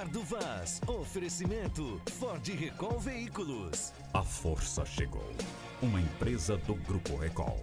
[0.00, 0.80] Eduardo Vaz.
[0.86, 3.92] Oferecimento Ford Recall Veículos.
[4.14, 5.22] A força chegou.
[5.82, 7.62] Uma empresa do Grupo Recall.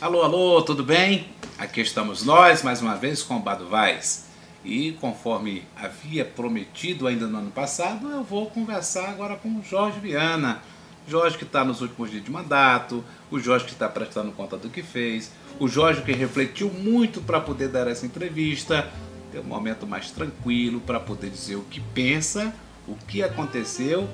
[0.00, 1.35] Alô, alô, tudo bem?
[1.58, 4.26] Aqui estamos nós, mais uma vez, com o Bado Vaz.
[4.62, 9.98] E conforme havia prometido ainda no ano passado, eu vou conversar agora com o Jorge
[9.98, 10.60] Viana.
[11.08, 14.68] Jorge que está nos últimos dias de mandato, o Jorge que está prestando conta do
[14.68, 18.90] que fez, o Jorge que refletiu muito para poder dar essa entrevista,
[19.32, 22.52] ter um momento mais tranquilo para poder dizer o que pensa,
[22.86, 24.06] o que aconteceu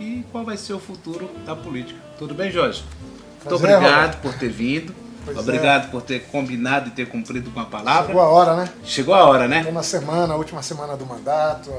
[0.00, 2.00] e qual vai ser o futuro da política.
[2.18, 2.82] Tudo bem, Jorge?
[3.44, 5.07] Muito é, obrigado por ter vindo.
[5.28, 8.06] Pois Obrigado por ter combinado e ter cumprido com a palavra.
[8.06, 8.72] Chegou a hora, né?
[8.82, 9.70] Chegou a hora, né?
[9.70, 11.70] Na semana, a última semana do mandato.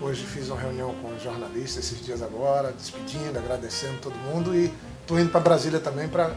[0.00, 4.72] Hoje fiz uma reunião com os jornalistas esses dias agora, despedindo, agradecendo todo mundo e
[5.02, 6.32] estou indo para Brasília também para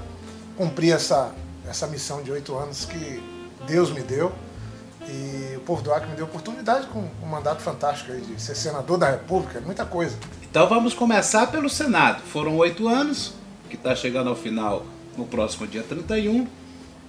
[0.55, 1.31] cumprir essa,
[1.67, 3.23] essa missão de oito anos que
[3.65, 4.31] Deus me deu
[5.07, 8.53] e o povo do Acre me deu oportunidade com um mandato fantástico aí de ser
[8.53, 10.15] senador da República, muita coisa.
[10.43, 12.21] Então vamos começar pelo Senado.
[12.21, 13.33] Foram oito anos,
[13.69, 14.85] que está chegando ao final
[15.17, 16.47] no próximo dia 31.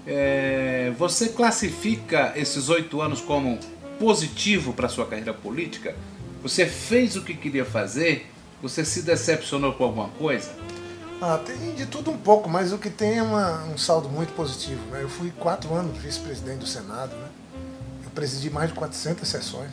[0.07, 3.59] É, você classifica esses oito anos como
[3.99, 5.95] positivo para sua carreira política?
[6.43, 8.31] Você fez o que queria fazer?
[8.61, 10.51] Você se decepcionou com alguma coisa?
[11.23, 14.33] Ah, tem de tudo um pouco, mas o que tem é uma- um saldo muito
[14.35, 14.81] positivo.
[14.91, 15.03] Né?
[15.03, 17.29] Eu fui quatro anos vice-presidente do Senado, né?
[18.05, 19.71] eu presidi mais de 400 sessões,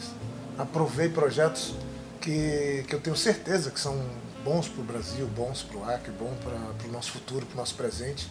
[0.57, 1.73] aprovei projetos
[2.21, 3.99] que, que eu tenho certeza que são
[4.43, 7.57] bons para o Brasil, bons para o Acre, bons para o nosso futuro, para o
[7.57, 8.29] nosso presente.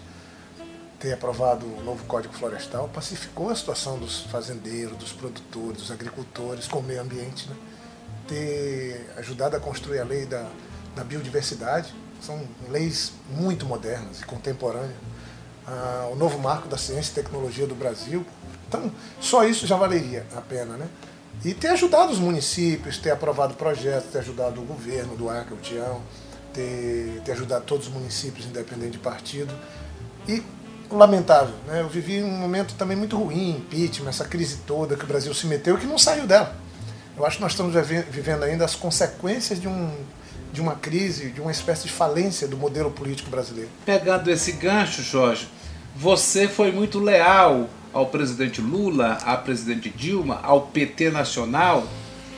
[0.99, 6.69] Ter aprovado o novo Código Florestal pacificou a situação dos fazendeiros, dos produtores, dos agricultores
[6.69, 7.49] com o meio ambiente.
[7.49, 7.57] Né?
[8.31, 10.49] ter ajudado a construir a lei da,
[10.95, 11.93] da biodiversidade.
[12.23, 14.95] São leis muito modernas e contemporâneas.
[15.67, 18.25] Ah, o novo marco da ciência e tecnologia do Brasil.
[18.69, 20.89] Então, só isso já valeria a pena, né?
[21.45, 25.57] E ter ajudado os municípios, ter aprovado projetos, ter ajudado o governo do Acre, o
[25.57, 26.03] Tião,
[26.53, 29.55] ter, ter ajudado todos os municípios, independente de partido.
[30.29, 30.43] E
[30.91, 31.81] lamentável, né?
[31.81, 35.47] Eu vivi um momento também muito ruim, impeachment, essa crise toda que o Brasil se
[35.47, 36.55] meteu e que não saiu dela.
[37.17, 39.95] Eu acho que nós estamos vive- vivendo ainda as consequências de, um,
[40.53, 43.71] de uma crise, de uma espécie de falência do modelo político brasileiro.
[43.87, 45.49] Pegando esse gancho, Jorge,
[45.95, 51.87] você foi muito leal ao presidente Lula, à presidente Dilma, ao PT nacional.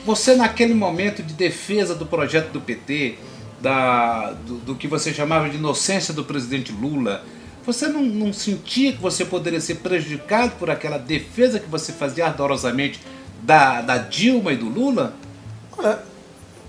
[0.05, 3.17] Você, naquele momento de defesa do projeto do PT,
[3.61, 7.23] da, do, do que você chamava de inocência do presidente Lula,
[7.65, 12.25] você não, não sentia que você poderia ser prejudicado por aquela defesa que você fazia
[12.25, 12.99] ardorosamente
[13.41, 15.15] da, da Dilma e do Lula?
[15.77, 15.99] Olha,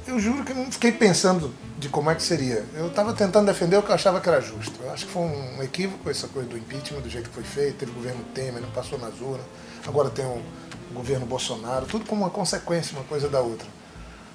[0.06, 1.53] eu juro que eu não fiquei pensando
[1.84, 2.65] de como é que seria.
[2.75, 4.81] Eu estava tentando defender o que eu achava que era justo.
[4.83, 7.77] Eu acho que foi um equívoco essa coisa do impeachment, do jeito que foi feito.
[7.77, 9.45] Teve o governo Temer, não passou nas urnas.
[9.87, 10.41] Agora tem o,
[10.94, 11.84] governo Bolsonaro.
[11.84, 13.67] Tudo como uma consequência, uma coisa da outra.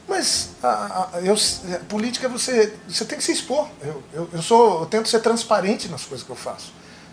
[0.08, 3.68] Mas a, a- eu, a política você, você tem que se expor.
[3.82, 6.72] Eu, eu, eu, sou, eu tento ser transparente nas coisas que eu faço.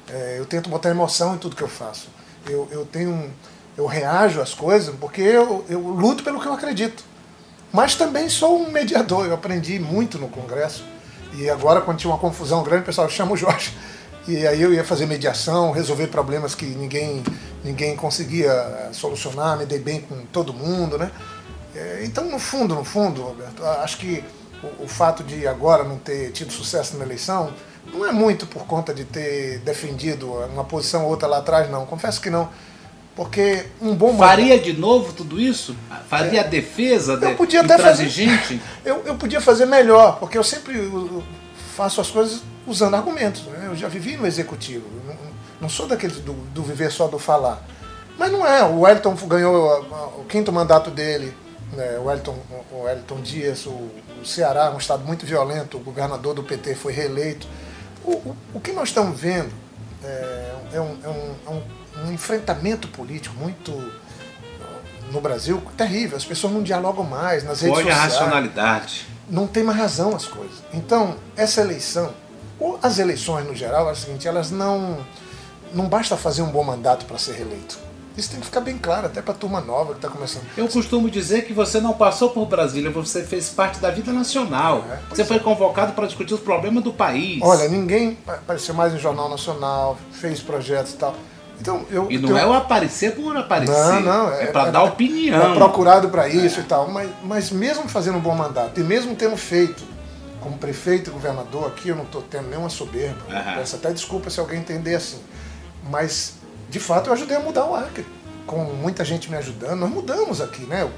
[0.09, 2.09] É, eu tento botar emoção em tudo que eu faço.
[2.47, 3.33] Eu, eu tenho
[3.77, 7.03] eu reajo às coisas porque eu, eu luto pelo que eu acredito.
[7.77, 9.27] Mas também sou um mediador.
[9.27, 10.83] Eu aprendi muito no Congresso.
[11.35, 13.77] E agora, quando tinha uma confusão grande, o pessoal chama o Jorge.
[14.27, 17.23] E aí eu ia fazer mediação, resolver problemas que ninguém,
[17.63, 21.11] ninguém conseguia eh, solucionar, me dei bem com todo mundo, né?
[21.75, 24.25] É, Então, no fundo, no fundo, Roberto, acho que
[24.63, 27.53] o, o fato de agora não ter tido sucesso na eleição
[27.93, 31.85] não é muito por conta de ter defendido uma posição ou outra lá atrás, não.
[31.85, 32.49] Confesso que não.
[33.17, 35.75] Porque um bom Faria de novo tudo isso?
[36.07, 38.61] Faria a defesa de, eu podia até fazer, intransigente?
[38.85, 40.75] eu, eu podia fazer melhor, porque eu sempre
[41.75, 43.43] faço as coisas usando argumentos.
[43.47, 43.69] né?
[43.69, 45.17] Eu já vivi no executivo, não,
[45.63, 47.65] não sou daqueles do, do viver só do falar.
[48.19, 48.63] Mas não é.
[48.65, 51.35] O Wellington ganhou a- a- o quinto mandato dele,
[51.73, 51.99] né?
[51.99, 52.37] o, Wellington,
[52.71, 56.93] o Wellington Dias, o, o Ceará, um estado muito violento, o governador do PT foi
[56.93, 57.47] reeleito.
[58.05, 59.51] O, o, o que nós estamos vendo
[60.05, 63.73] é, é um, é um- é um- um enfrentamento político muito
[65.11, 66.17] no Brasil terrível.
[66.17, 69.07] As pessoas não dialogam mais nas redes Olha a sociais racionalidade.
[69.29, 70.57] não tem mais razão as coisas.
[70.75, 72.13] Então, essa eleição,
[72.59, 74.99] ou as eleições no geral, é o seguinte, elas não.
[75.75, 77.77] Não basta fazer um bom mandato para ser reeleito.
[78.17, 80.43] Isso tem que ficar bem claro, até para a turma nova que está começando.
[80.57, 84.85] Eu costumo dizer que você não passou por Brasília, você fez parte da vida nacional.
[84.91, 85.25] É, você é.
[85.25, 87.41] foi convocado para discutir os problemas do país.
[87.43, 91.15] Olha, ninguém apareceu mais em Jornal Nacional, fez projetos e tal.
[91.61, 93.73] Então, eu, E não eu- é o aparecer por aparecer.
[93.73, 95.53] Não, não, É, é- para é- dar opinião.
[95.53, 96.89] é procurado para isso e tal.
[96.91, 99.83] Mas, mas mesmo fazendo um bom mandato e mesmo tendo feito
[100.41, 103.19] como prefeito e governador aqui, eu não estou tendo nenhuma soberba.
[103.31, 103.55] Aham.
[103.57, 105.19] Peço até desculpa se alguém entender assim.
[105.91, 106.35] Mas,
[106.69, 108.07] de fato, eu ajudei a mudar o Acre.
[108.47, 109.81] Com muita gente me ajudando.
[109.81, 110.85] Nós mudamos aqui, né?
[110.85, 110.91] O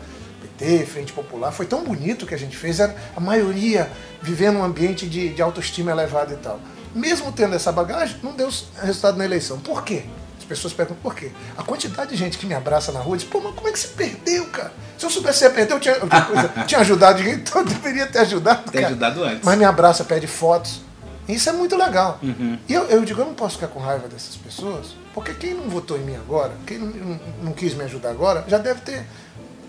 [0.42, 1.50] PT, Frente Popular.
[1.50, 2.80] Foi tão bonito o que a gente fez.
[2.80, 6.60] Era a maioria vivendo um ambiente de, de autoestima elevada e tal.
[6.94, 8.50] Mesmo tendo essa bagagem, não deu
[8.82, 9.58] resultado na eleição.
[9.60, 10.04] Por quê?
[10.38, 11.30] As pessoas perguntam por quê.
[11.56, 13.78] A quantidade de gente que me abraça na rua diz, pô, mas como é que
[13.78, 14.72] você perdeu, cara?
[14.98, 18.06] Se eu soubesse que você perdeu, eu tinha, coisa, tinha ajudado ninguém, então eu deveria
[18.06, 18.70] ter ajudado.
[18.70, 19.40] Ter ajudado antes.
[19.42, 20.80] Mas me abraça, pede fotos.
[21.28, 22.18] Isso é muito legal.
[22.22, 22.58] Uhum.
[22.66, 25.68] E eu, eu digo, eu não posso ficar com raiva dessas pessoas, porque quem não
[25.68, 29.06] votou em mim agora, quem não, quis me ajudar agora, já deve ter.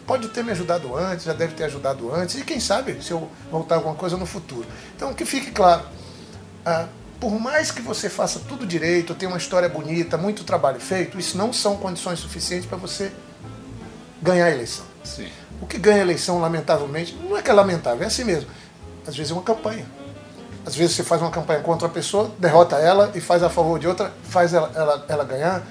[0.06, 3.30] Pode ter me ajudado antes, já deve ter ajudado antes, e quem sabe se eu
[3.52, 4.68] voltar alguma coisa no futuro.
[4.96, 5.84] Então, que fique claro.
[6.66, 6.88] ah,
[7.20, 11.38] por mais que você faça tudo direito, tenha uma história bonita, muito trabalho feito, isso
[11.38, 13.12] não são condições suficientes para você
[14.22, 14.86] ganhar a eleição.
[15.04, 15.28] Sim.
[15.62, 18.50] O que ganha a eleição, lamentavelmente, não é que é lamentável, é assim mesmo.
[19.06, 19.86] Às vezes é uma campanha.
[20.70, 23.80] Às vezes você faz uma campanha contra uma pessoa, derrota ela e faz a favor
[23.80, 25.66] de outra, faz ela, ela, ela ganhar.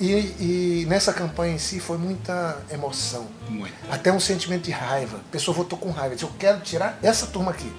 [0.00, 3.28] E, e nessa campanha em si foi muita emoção.
[3.48, 3.72] Muito.
[3.88, 5.18] Até um sentimento de raiva.
[5.18, 6.16] A pessoa votou com raiva.
[6.16, 7.72] Diz, eu quero tirar essa turma aqui.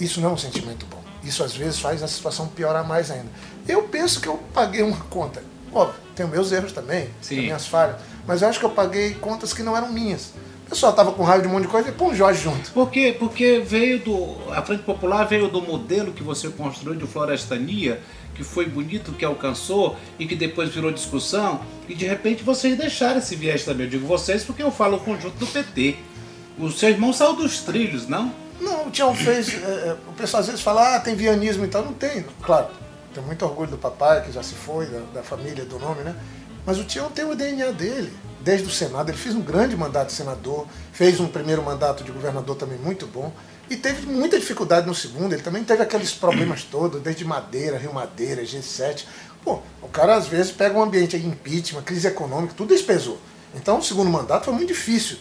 [0.00, 1.00] Isso não é um sentimento bom.
[1.22, 3.28] Isso às vezes faz a situação piorar mais ainda.
[3.68, 5.44] Eu penso que eu paguei uma conta.
[5.72, 7.98] Óbvio, tenho meus erros também, minhas falhas.
[8.26, 10.32] Mas eu acho que eu paguei contas que não eram minhas.
[10.74, 12.72] Pessoal estava com raiva de um monte de coisa e põe o Jorge junto.
[12.72, 13.14] Por quê?
[13.16, 14.36] Porque veio do.
[14.50, 18.00] A Frente Popular veio do modelo que você construiu de florestania,
[18.34, 23.18] que foi bonito, que alcançou e que depois virou discussão, e de repente vocês deixaram
[23.18, 23.86] esse viés também.
[23.86, 25.94] Eu digo vocês porque eu falo o conjunto do PT.
[26.58, 28.34] O seu irmão saiu dos trilhos, não?
[28.60, 29.54] Não, o Tião fez.
[29.54, 31.84] é, é, o pessoal às vezes fala, ah, tem vianismo e tal.
[31.84, 32.66] Não tem, claro.
[33.14, 36.16] Tenho muito orgulho do papai, que já se foi, da, da família, do nome, né?
[36.66, 38.12] Mas o Tião tem o DNA dele.
[38.44, 42.12] Desde o Senado, ele fez um grande mandato de senador, fez um primeiro mandato de
[42.12, 43.32] governador também muito bom,
[43.70, 45.32] e teve muita dificuldade no segundo.
[45.32, 49.06] Ele também teve aqueles problemas todos, desde Madeira, Rio Madeira, G7.
[49.42, 53.18] Pô, o cara às vezes pega um ambiente aí, impeachment, crise econômica, tudo isso pesou.
[53.54, 55.16] Então o segundo mandato foi muito difícil.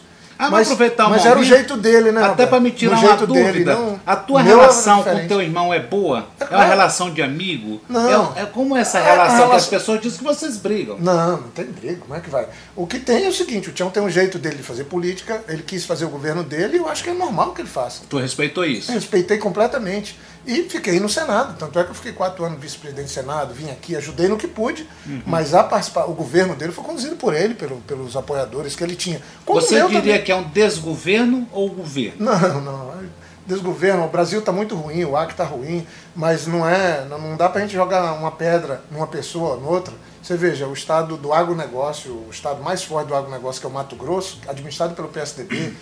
[0.45, 2.23] Ah, mas aproveitar o mas era o jeito dele, né?
[2.23, 5.27] Até para me tirar uma dúvida, dele, não- a tua relação com diferente.
[5.27, 6.27] teu irmão é boa?
[6.39, 6.69] É, uma claro.
[6.69, 7.81] relação de amigo?
[7.89, 8.33] Não.
[8.35, 10.97] É, é como essa a relação que as relação- pessoas dizem que vocês brigam.
[10.99, 12.47] Não, não tem briga, como é que vai?
[12.75, 15.43] O que tem é o seguinte, o Tião tem um jeito dele de fazer política,
[15.47, 18.01] ele quis fazer o governo dele e eu acho que é normal que ele faça.
[18.09, 18.91] Tu respeitou isso?
[18.91, 20.17] Eu respeitei completamente.
[20.45, 21.57] E fiquei no Senado.
[21.57, 24.47] Tanto é que eu fiquei quatro anos vice-presidente do Senado, vim aqui, ajudei no que
[24.47, 25.21] pude, Uhum.
[25.25, 28.95] mas a participar, o governo dele foi conduzido por ele, pelo- pelos apoiadores que ele
[28.95, 29.21] tinha.
[29.45, 30.23] Como Você diria também.
[30.23, 32.25] que é um desgoverno ou governo?
[32.25, 32.93] Não, não.
[33.45, 35.85] Desgoverno, o Brasil está muito ruim, o Acre está ruim,
[36.15, 37.03] mas não é.
[37.09, 39.93] Não, não dá para a gente jogar uma pedra numa pessoa, noutra.
[40.21, 43.73] Você veja, o estado do agronegócio, o estado mais forte do agronegócio, que é o
[43.73, 45.73] Mato Grosso, administrado pelo PSDB,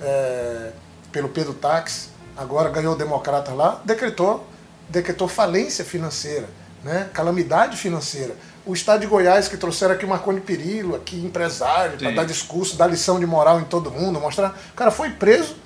[0.00, 0.70] é,
[1.12, 4.46] pelo Pedro Tax, agora ganhou o Democrata lá, decretou,
[4.88, 6.48] decretou falência financeira,
[6.82, 7.08] né?
[7.12, 8.34] calamidade financeira.
[8.64, 12.76] O estado de Goiás, que trouxeram aqui o Marconi Perillo, aqui empresário, para dar discurso,
[12.76, 14.58] dar lição de moral em todo mundo, mostrar.
[14.72, 15.56] O cara foi preso,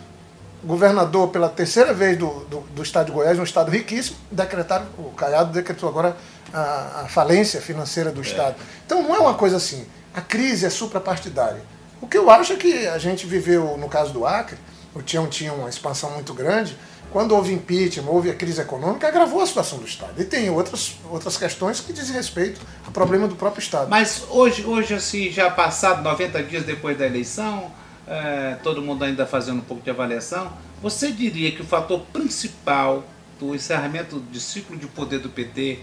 [0.65, 5.11] governador pela terceira vez do, do, do estado de Goiás, um estado riquíssimo, decretaram, o
[5.11, 6.17] Caiado decretou agora
[6.53, 8.57] a, a falência financeira do estado.
[8.87, 9.87] Então não é uma coisa assim.
[10.15, 11.63] A crise é suprapartidária.
[12.01, 14.59] O que eu acho é que a gente viveu, no caso do Acre,
[14.95, 16.77] o Tião tinha uma expansão muito grande,
[17.11, 20.21] quando houve impeachment, houve a crise econômica, agravou a situação do Estado.
[20.21, 23.89] E tem outras, outras questões que dizem respeito ao problema do próprio Estado.
[23.89, 27.71] Mas hoje, hoje assim, já passado 90 dias depois da eleição,
[28.07, 33.05] é, todo mundo ainda fazendo um pouco de avaliação, você diria que o fator principal
[33.39, 35.81] do encerramento de ciclo de poder do PT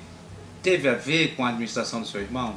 [0.62, 2.56] teve a ver com a administração do seu irmão?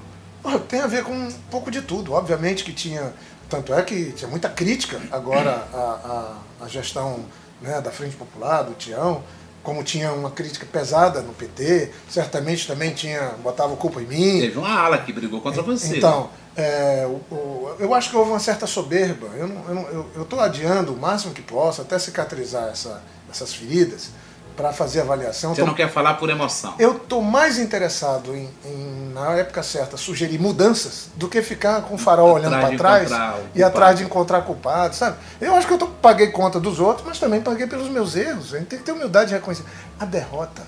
[0.69, 2.13] Tem a ver com um pouco de tudo.
[2.13, 3.15] Obviamente que tinha.
[3.55, 7.21] Tanto é que tinha muita crítica agora à, à, à gestão
[7.63, 9.23] né, da Frente Popular, do Tião,
[9.63, 13.31] como tinha uma crítica pesada no PT, certamente também tinha.
[13.43, 14.41] botava culpa em mim.
[14.41, 15.97] Teve uma ala que brigou contra você.
[15.99, 19.29] Então, é, o- o- eu acho que houve uma certa soberba.
[19.37, 23.55] Eu estou eu não- eu- eu adiando o máximo que posso, até cicatrizar essa- essas
[23.55, 24.11] feridas,
[24.57, 25.55] para fazer avaliação.
[25.55, 26.75] Você Tô- não quer falar por emoção.
[26.79, 31.95] eu estou mais interessado em, em, na época certa, sugerir mudanças do que ficar com
[31.97, 33.65] o farol olhando Atrás para de trás e culpado.
[33.67, 35.17] atrás de encontrar culpados, sabe?
[35.41, 38.55] Eu acho que eu tô, paguei conta dos outros, mas também paguei pelos meus erros.
[38.55, 39.65] A gente tem que ter humildade de reconhecer.
[39.99, 40.63] A derrota,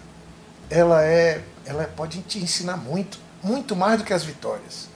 [0.69, 4.88] ela é, ela pode te ensinar muito, muito mais do que as vitórias.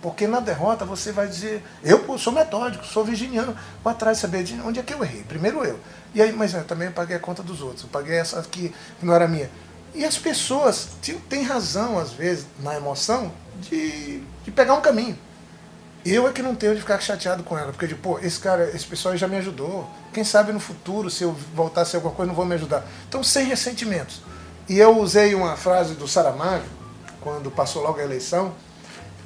[0.00, 4.42] Porque na derrota você vai dizer, eu sou metódico, sou virginiano, vou atrás de saber
[4.42, 5.22] de onde é que eu errei.
[5.22, 5.78] Primeiro eu.
[6.14, 9.06] E aí, mas eu também paguei a conta dos outros, eu paguei essa aqui que
[9.06, 9.50] não era minha.
[9.94, 10.88] E as pessoas
[11.28, 15.18] têm razão, às vezes, na emoção, de, de pegar um caminho.
[16.04, 18.70] Eu é que não tenho de ficar chateado com ela, porque, tipo, pô, esse cara,
[18.74, 19.88] esse pessoal já me ajudou.
[20.12, 22.84] Quem sabe no futuro, se eu voltar a ser alguma coisa, não vão me ajudar.
[23.08, 24.20] Então, sem ressentimentos.
[24.68, 26.64] E eu usei uma frase do Saramago,
[27.20, 28.52] quando passou logo a eleição,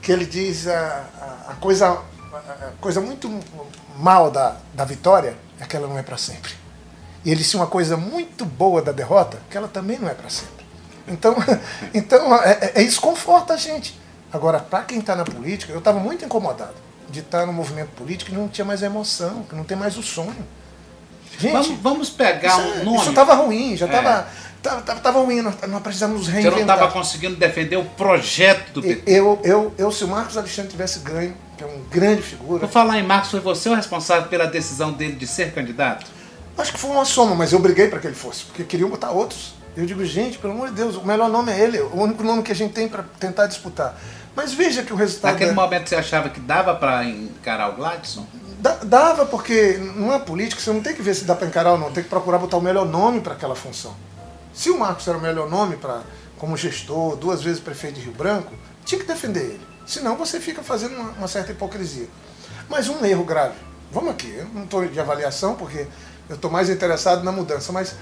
[0.02, 3.30] que ele diz a, a, a coisa, a, coisa muito
[3.96, 6.65] mal da, da vitória é que ela não é para sempre.
[7.26, 10.30] E ele disse uma coisa muito boa da derrota, que ela também não é para
[10.30, 10.64] sempre.
[11.08, 11.34] Então,
[11.92, 13.98] então é, é, é isso conforta a gente.
[14.32, 16.74] Agora, para quem está na política, eu estava muito incomodado
[17.10, 19.98] de estar tá no movimento político e não tinha mais emoção, que não tem mais
[19.98, 20.36] o sonho.
[21.36, 22.98] Gente, vamos, vamos pegar isso, um nome.
[22.98, 24.20] Isso estava ruim, já estava.
[24.20, 24.46] É.
[24.62, 26.58] Tava, tava, ruim, nós, nós precisamos nos reinventar.
[26.58, 29.02] Você não estava conseguindo defender o projeto do PT?
[29.04, 32.60] Eu, eu, eu, se o Marcos Alexandre tivesse ganho, que é uma grande figura.
[32.60, 36.15] Por falar em Marcos, foi você o responsável pela decisão dele de ser candidato?
[36.56, 39.10] Acho que foi uma soma, mas eu briguei para que ele fosse, porque queriam botar
[39.10, 39.54] outros.
[39.76, 42.42] Eu digo, gente, pelo amor de Deus, o melhor nome é ele, o único nome
[42.42, 43.98] que a gente tem para tentar disputar.
[44.34, 45.32] Mas veja que o resultado.
[45.32, 45.54] Naquele é...
[45.54, 48.26] momento você achava que dava para encarar o Gladson?
[48.84, 51.78] dava, porque não é política, você não tem que ver se dá para encarar ou
[51.78, 53.94] não, tem que procurar botar o melhor nome para aquela função.
[54.52, 56.02] Se o Marcos era o melhor nome para
[56.38, 58.52] como gestor, duas vezes prefeito de Rio Branco,
[58.84, 59.66] tinha que defender ele.
[59.86, 62.08] Senão você fica fazendo uma, uma certa hipocrisia.
[62.68, 63.54] Mas um erro grave.
[63.92, 65.86] Vamos aqui, eu não estou de avaliação porque
[66.28, 67.94] eu estou mais interessado na mudança, mas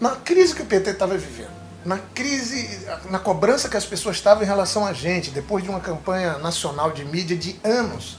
[0.00, 1.50] na crise que o PT estava vivendo,
[1.84, 5.80] na crise, na cobrança que as pessoas estavam em relação a gente, depois de uma
[5.80, 8.18] campanha nacional de mídia de anos,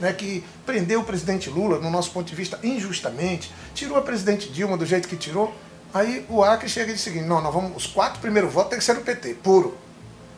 [0.00, 4.48] né, que prendeu o presidente Lula, no nosso ponto de vista, injustamente, tirou a presidente
[4.48, 5.54] Dilma do jeito que tirou,
[5.94, 8.70] Aí o Acre chega e diz o seguinte, não, nós vamos, os quatro primeiros votos
[8.70, 9.76] tem que ser no PT, puro.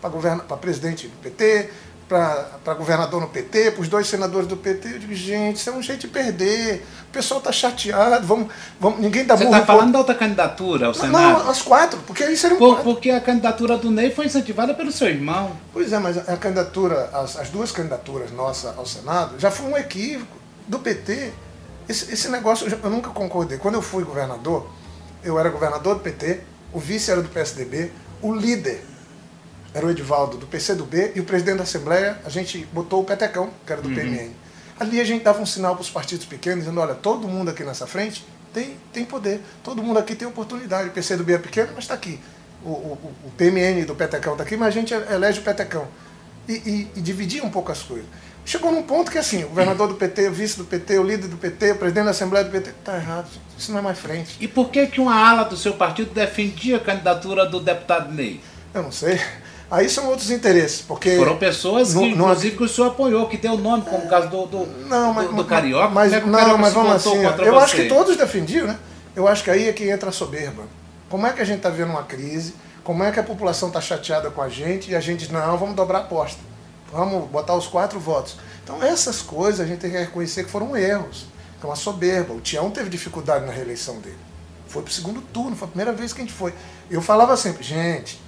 [0.00, 1.70] Para presidente do PT,
[2.08, 4.88] para governador no PT, para os dois senadores do PT.
[4.94, 6.84] Eu digo, gente, isso é um jeito de perder.
[7.08, 10.92] O pessoal está chateado, vamos, vamos, ninguém dá Você está falando da outra candidatura ao
[10.92, 11.44] não, Senado?
[11.44, 12.84] Não, as quatro, porque aí seriam Por, quatro.
[12.84, 15.52] Porque a candidatura do Ney foi incentivada pelo seu irmão.
[15.72, 19.76] Pois é, mas a candidatura, as, as duas candidaturas nossas ao Senado, já foi um
[19.76, 21.32] equívoco do PT.
[21.88, 23.58] Esse, esse negócio eu nunca concordei.
[23.58, 24.68] Quando eu fui governador,
[25.22, 26.40] eu era governador do PT,
[26.72, 28.84] o vice era do PSDB, o líder
[29.74, 33.50] era o Edivaldo do PCdoB e o presidente da Assembleia, a gente botou o Petecão,
[33.66, 33.94] que era do uhum.
[33.94, 34.30] PMN.
[34.78, 37.64] Ali a gente dava um sinal para os partidos pequenos, dizendo, olha, todo mundo aqui
[37.64, 40.88] nessa frente tem, tem poder, todo mundo aqui tem oportunidade.
[40.88, 42.20] O PCdoB é pequeno, mas está aqui.
[42.64, 45.86] O, o, o, PMN do Petecão está aqui, mas a gente elege o Petecão.
[46.48, 48.06] E, e, e dividia um pouco as coisas.
[48.44, 51.28] Chegou num ponto que assim, o governador do PT, o vice do PT, o líder
[51.28, 53.28] do PT, o presidente da Assembleia do PT, tá errado,
[53.58, 54.36] isso não é mais frente.
[54.38, 58.40] E por que que uma ala do seu partido defendia a candidatura do deputado Ney?
[58.74, 59.18] Eu não sei.
[59.70, 61.16] Aí são outros interesses, porque...
[61.16, 64.28] Foram pessoas, que, inclusive, que o senhor apoiou, que tem o nome, como o caso
[64.28, 65.88] do, do, não, mas, do, do Carioca.
[65.88, 67.64] Mas, é não, mas vamos assim, eu você?
[67.64, 68.78] acho que todos defendiam, né?
[69.16, 70.64] Eu acho que aí é que entra a soberba.
[71.08, 73.80] Como é que a gente está vendo uma crise, como é que a população está
[73.80, 76.40] chateada com a gente, e a gente diz, não, vamos dobrar a aposta.
[76.92, 78.36] Vamos botar os quatro votos.
[78.62, 81.26] Então essas coisas a gente tem que reconhecer que foram erros.
[81.62, 82.34] É uma soberba.
[82.34, 84.18] O Tião teve dificuldade na reeleição dele.
[84.68, 86.52] Foi para o segundo turno, foi a primeira vez que a gente foi.
[86.90, 88.20] Eu falava sempre, gente,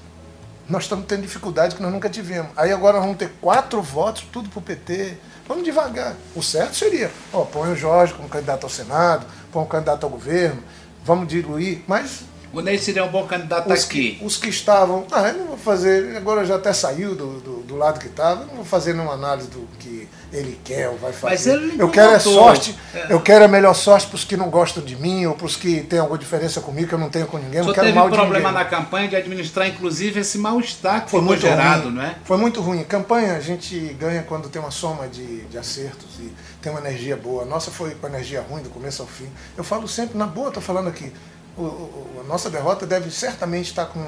[0.69, 2.51] nós estamos tendo dificuldade que nós nunca tivemos.
[2.57, 5.17] Aí agora vamos ter quatro votos, tudo para o PT.
[5.47, 6.15] Vamos devagar.
[6.35, 10.11] O certo seria, ó, põe o Jorge como candidato ao Senado, põe o candidato ao
[10.11, 10.63] governo,
[11.05, 12.25] vamos diluir, mas
[12.57, 14.13] o Ney seria um bom candidato os aqui.
[14.13, 15.05] Que, os que estavam.
[15.13, 16.17] Ah, eu não vou fazer.
[16.17, 18.47] Agora já até saiu do, do, do lado que estava.
[18.47, 21.35] Não vou fazer nenhuma análise do que ele quer ou vai fazer.
[21.35, 22.75] Mas ele eu quero é sorte.
[22.95, 23.09] É.
[23.11, 25.55] Eu quero a melhor sorte para os que não gostam de mim ou para os
[25.55, 27.61] que têm alguma diferença comigo que eu não tenho com ninguém.
[27.61, 31.21] Só não quero teve mal problema na campanha de administrar, inclusive, esse mal-estar que foi
[31.21, 31.95] muito gerado, ruim.
[31.95, 32.17] não é?
[32.25, 32.83] Foi muito ruim.
[32.85, 36.33] Campanha a gente ganha quando tem uma soma de, de acertos e
[36.63, 37.43] tem uma energia boa.
[37.43, 39.29] A nossa foi com energia ruim do começo ao fim.
[39.59, 41.13] Eu falo sempre, na boa, estou falando aqui
[41.57, 44.05] o, o, a nossa derrota deve certamente estar com,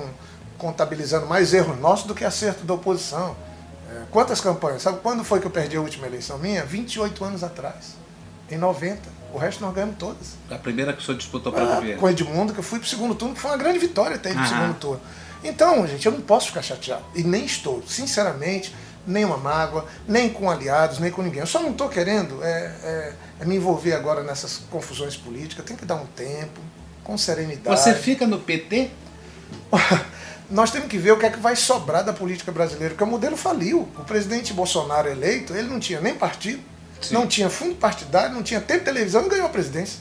[0.56, 3.36] contabilizando mais erros nossos do que acerto da oposição.
[3.90, 4.82] É, quantas campanhas?
[4.82, 6.64] Sabe quando foi que eu perdi a última eleição minha?
[6.64, 7.94] 28 anos atrás,
[8.50, 9.18] em 90.
[9.32, 10.36] O resto nós ganhamos todas.
[10.50, 12.00] A primeira que o senhor disputou para o ah, governo?
[12.00, 14.16] Com o Edmundo, que eu fui para o segundo turno, que foi uma grande vitória
[14.16, 15.00] até no segundo turno.
[15.44, 17.04] Então, gente, eu não posso ficar chateado.
[17.14, 18.74] E nem estou, sinceramente,
[19.06, 21.40] nem uma mágoa, nem com aliados, nem com ninguém.
[21.40, 25.64] Eu só não estou querendo é, é, é me envolver agora nessas confusões políticas.
[25.64, 26.60] Tem que dar um tempo,
[27.08, 27.80] com serenidade.
[27.80, 28.90] Você fica no PT?
[30.50, 33.06] Nós temos que ver o que é que vai sobrar da política brasileira, porque o
[33.06, 33.88] modelo faliu.
[33.96, 36.62] O presidente Bolsonaro eleito, ele não tinha nem partido,
[37.00, 37.14] Sim.
[37.14, 40.00] não tinha fundo partidário, não tinha tempo de televisão e ganhou a presidência.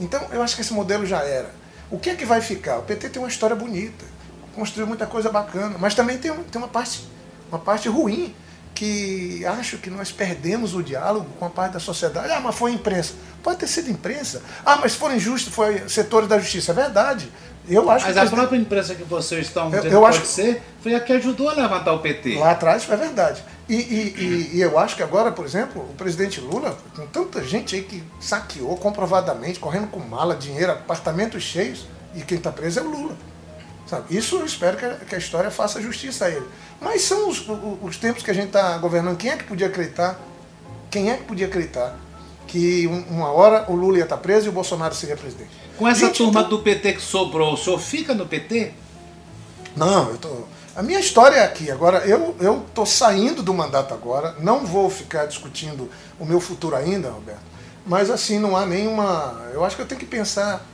[0.00, 1.50] Então, eu acho que esse modelo já era.
[1.88, 2.78] O que é que vai ficar?
[2.78, 4.04] O PT tem uma história bonita,
[4.52, 7.06] construiu muita coisa bacana, mas também tem, tem uma, parte,
[7.48, 8.34] uma parte ruim
[8.82, 12.32] que acho que nós perdemos o diálogo com a parte da sociedade.
[12.32, 13.14] Ah, mas foi imprensa.
[13.40, 14.42] Pode ter sido imprensa.
[14.66, 16.72] Ah, mas foram injustos, foi setores da justiça.
[16.72, 17.30] É verdade.
[17.68, 20.26] Eu acho mas a própria imprensa que vocês estão dizendo eu, eu pode acho...
[20.26, 22.34] ser, foi a que ajudou a levantar o PT.
[22.34, 23.44] Lá atrás foi verdade.
[23.68, 27.40] E, e, e, e, eu acho que agora, por exemplo, o presidente Lula, com tanta
[27.44, 31.86] gente aí que saqueou comprovadamente, correndo com mala, dinheiro, apartamentos cheios,
[32.16, 33.16] e quem está preso é o Lula.
[33.92, 34.16] Sabe?
[34.16, 36.46] Isso eu espero que a, história faça justiça a ele.
[36.80, 39.18] Mas são os, os, os tempos que a gente está governando.
[39.18, 40.18] Quem é que podia acreditar?
[40.90, 41.98] Quem é que podia acreditar
[42.46, 45.50] que uma hora o Lula ia estar tá preso e o Bolsonaro seria presidente?
[45.76, 46.48] Com essa gente, turma então...
[46.48, 48.72] do PT que sobrou, o senhor fica no PT?
[49.76, 50.30] Não, eu tô.
[50.74, 51.70] A minha história é aqui.
[51.70, 54.36] Agora, eu tô saindo do mandato agora.
[54.40, 57.42] Não vou ficar discutindo o meu futuro ainda, Roberto.
[57.86, 59.38] Mas assim, não há nenhuma.
[59.52, 60.64] Eu acho que eu tenho que pensar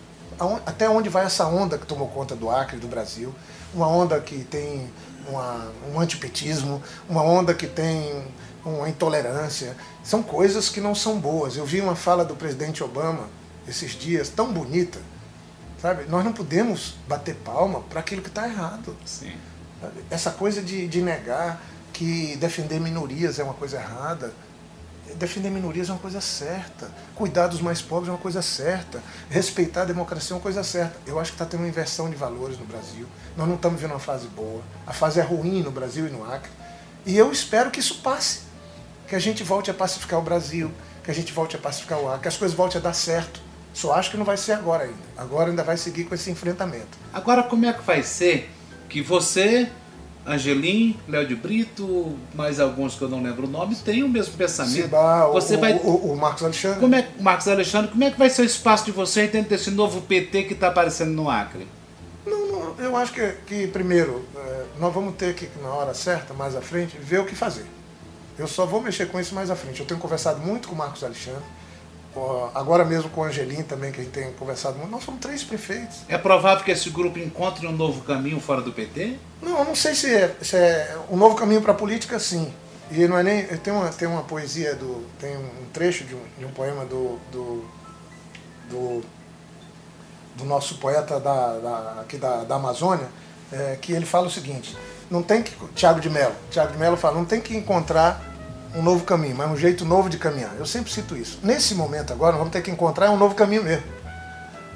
[0.65, 3.35] até onde vai essa onda que tomou conta do Acre, do Brasil.
[3.75, 4.91] Uma onda que tem
[5.29, 8.25] uma, um antipetismo, uma onda que tem
[8.65, 9.77] uma intolerância.
[10.03, 11.57] São coisas que não são boas.
[11.57, 13.29] Eu vi uma fala do presidente Obama
[13.67, 14.99] esses dias tão bonita.
[15.81, 16.07] Sabe?
[16.09, 18.97] Nós não podemos bater palma para aquilo que está errado.
[19.05, 19.33] Sim.
[20.11, 21.61] Essa coisa de, de negar
[21.93, 24.33] que defender minorias é uma coisa errada.
[25.17, 26.91] Defender minorias é uma coisa certa.
[27.15, 29.03] Cuidar dos mais pobres é uma coisa certa.
[29.29, 30.97] Respeitar a democracia é uma coisa certa.
[31.07, 33.07] Eu acho que está tendo uma inversão de valores no Brasil.
[33.37, 34.63] Nós não estamos vendo uma fase boa.
[34.87, 36.51] A fase é ruim no Brasil e no Acre.
[37.05, 38.41] E eu espero que isso passe.
[39.07, 40.71] Que a gente volte a pacificar o Brasil.
[41.03, 42.23] Que a gente volte a pacificar o Acre.
[42.23, 43.41] Que as coisas voltem a dar certo.
[43.73, 44.99] Só acho que não vai ser agora ainda.
[45.17, 46.99] Agora ainda vai seguir com esse enfrentamento.
[47.13, 48.51] Agora, como é que vai ser
[48.89, 49.71] que você,
[50.29, 54.35] Angelim, Léo de Brito, mais alguns que eu não lembro o nome, tem o mesmo
[54.35, 54.75] pensamento.
[54.75, 55.75] Ciba, você o, vai...
[55.75, 56.81] o, o, Marcos Alexandre.
[56.81, 59.71] Como é, Marcos Alexandre, como é que vai ser o espaço de você dentro desse
[59.71, 61.67] novo PT que está aparecendo no Acre?
[62.27, 66.35] Não, não, eu acho que, que primeiro, é, nós vamos ter que, na hora certa,
[66.35, 67.65] mais à frente, ver o que fazer.
[68.39, 69.81] Eu só vou mexer com isso mais à frente.
[69.81, 71.43] Eu tenho conversado muito com o Marcos Alexandre
[72.55, 75.43] agora mesmo com o Angelim também, que a gente tem conversado muito, nós somos três
[75.43, 75.99] prefeitos.
[76.09, 79.17] É provável que esse grupo encontre um novo caminho fora do PT?
[79.43, 82.53] Não, eu não sei se é, se é um novo caminho para a política, sim.
[82.91, 83.47] E não é nem.
[83.59, 87.19] Tem uma, tem uma poesia, do, tem um trecho de um, de um poema do,
[87.31, 87.65] do,
[88.71, 89.03] do,
[90.37, 93.07] do nosso poeta da, da aqui da, da Amazônia,
[93.53, 94.77] é, que ele fala o seguinte:
[95.11, 95.53] não tem que.
[95.75, 96.35] Tiago de Mello.
[96.51, 98.28] Tiago de Mello fala, não tem que encontrar
[98.79, 100.55] um novo caminho, mas um jeito novo de caminhar.
[100.57, 101.41] Eu sempre cito isso.
[101.43, 103.85] Nesse momento agora, vamos ter que encontrar um novo caminho mesmo.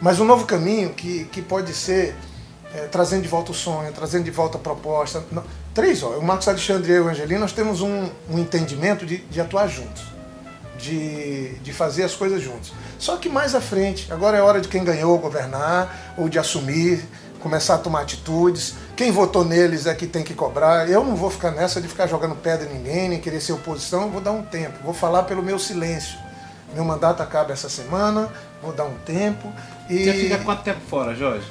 [0.01, 2.17] Mas um novo caminho que, que pode ser
[2.75, 5.23] é, trazendo de volta o sonho, trazendo de volta a proposta.
[5.31, 9.07] Não, três, ó, o Marcos Alexandre e e o Angelino, nós temos um, um entendimento
[9.07, 10.03] de, de atuar juntos,
[10.77, 12.73] de, de fazer as coisas juntos.
[12.99, 17.05] Só que mais à frente, agora é hora de quem ganhou governar, ou de assumir,
[17.43, 18.75] começar a tomar atitudes.
[18.97, 20.89] Quem votou neles é que tem que cobrar.
[20.89, 24.11] Eu não vou ficar nessa de ficar jogando pedra em ninguém, nem querer ser oposição.
[24.11, 24.79] Vou dar um tempo.
[24.85, 26.19] Vou falar pelo meu silêncio.
[26.75, 29.53] Meu mandato acaba essa semana, vou dar um tempo.
[29.91, 30.05] E...
[30.05, 31.47] Você fica quanto tempo fora, Jorge?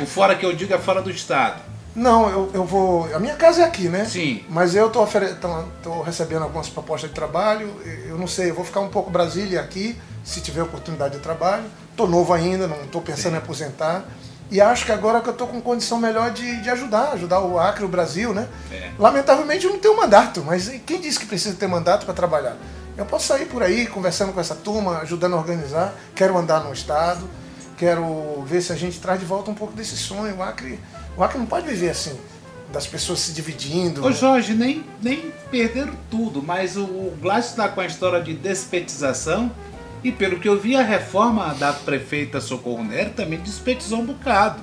[0.00, 1.62] O fora que eu digo é fora do Estado.
[1.94, 3.08] Não, eu, eu vou.
[3.14, 4.04] A minha casa é aqui, né?
[4.04, 4.44] Sim.
[4.50, 5.08] Mas eu estou
[5.82, 7.70] tô, recebendo algumas propostas de trabalho.
[8.06, 11.64] Eu não sei, eu vou ficar um pouco Brasília aqui, se tiver oportunidade de trabalho.
[11.90, 13.36] Estou novo ainda, não estou pensando Sim.
[13.36, 14.04] em aposentar.
[14.50, 17.58] E acho que agora que eu estou com condição melhor de, de ajudar, ajudar o
[17.58, 18.46] Acre, o Brasil, né?
[18.70, 18.90] É.
[18.98, 22.56] Lamentavelmente eu não tenho mandato, mas quem disse que precisa ter mandato para trabalhar?
[22.96, 26.72] Eu posso sair por aí conversando com essa turma, ajudando a organizar, quero andar no
[26.72, 27.28] estado,
[27.76, 30.36] quero ver se a gente traz de volta um pouco desse sonho.
[30.36, 30.80] O Acre,
[31.16, 32.18] o Acre não pode viver assim,
[32.72, 34.04] das pessoas se dividindo.
[34.04, 38.32] Ô Jorge, nem, nem perderam tudo, mas o, o Glácio está com a história de
[38.32, 39.50] despetização
[40.02, 44.62] e pelo que eu vi, a reforma da prefeita Socorro Nery também despetizou um bocado.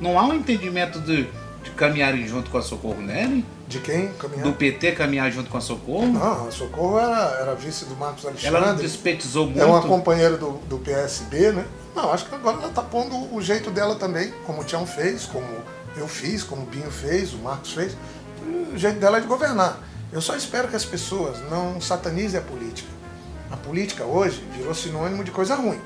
[0.00, 1.28] Não há um entendimento de,
[1.62, 3.44] de caminharem junto com a Socorro Nery?
[3.68, 4.08] De quem?
[4.14, 4.44] Caminhar?
[4.44, 6.06] Do PT caminhar junto com a Socorro?
[6.06, 8.56] Não, a Socorro era, era vice do Marcos Alexandre.
[8.56, 9.60] Ela não despetizou muito?
[9.60, 11.64] É uma companheira do, do PSB, né?
[11.94, 15.24] Não, acho que agora ela está pondo o jeito dela também, como o Tião fez,
[15.26, 15.46] como
[15.96, 17.96] eu fiz, como o Binho fez, o Marcos fez.
[18.74, 19.78] O jeito dela é de governar.
[20.12, 22.88] Eu só espero que as pessoas não satanizem a política.
[23.52, 25.78] A política hoje virou sinônimo de coisa ruim.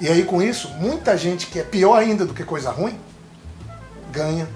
[0.00, 2.96] E aí com isso, muita gente que é pior ainda do que coisa ruim
[4.12, 4.48] ganha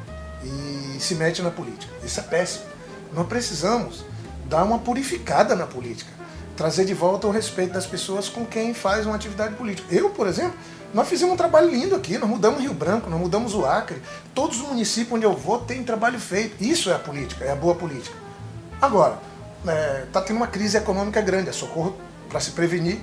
[0.44, 1.92] e se mete na política.
[2.04, 2.66] Isso é péssimo.
[3.12, 4.04] Nós precisamos
[4.46, 6.10] dar uma purificada na política,
[6.56, 9.92] trazer de volta o respeito das pessoas com quem faz uma atividade política.
[9.92, 10.54] Eu, por exemplo,
[10.94, 14.00] nós fizemos um trabalho lindo aqui, nós mudamos Rio Branco, nós mudamos o Acre.
[14.32, 16.62] Todos os municípios onde eu vou têm trabalho feito.
[16.62, 18.16] Isso é a política, é a boa política.
[18.80, 19.18] Agora,
[19.58, 21.96] está é, tá tendo uma crise econômica grande, a Socorro
[22.30, 22.98] para se prevenir,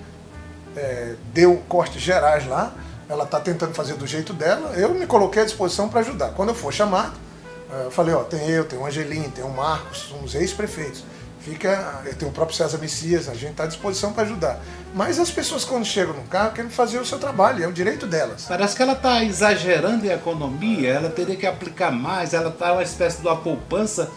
[0.75, 2.73] é, deu cortes gerais lá,
[3.09, 6.29] ela está tentando fazer do jeito dela, eu me coloquei à disposição para ajudar.
[6.29, 7.13] Quando eu for chamado,
[7.71, 11.03] é, eu falei, ó, tem eu, tem o Angelim, tem o Marcos, somos ex-prefeitos.
[11.39, 14.59] Fica, tem o próprio César Messias, a gente está à disposição para ajudar.
[14.93, 18.05] Mas as pessoas quando chegam no carro querem fazer o seu trabalho, é o direito
[18.05, 18.45] delas.
[18.47, 22.83] Parece que ela está exagerando em economia, ela teria que aplicar mais, ela está uma
[22.83, 24.11] espécie de uma poupança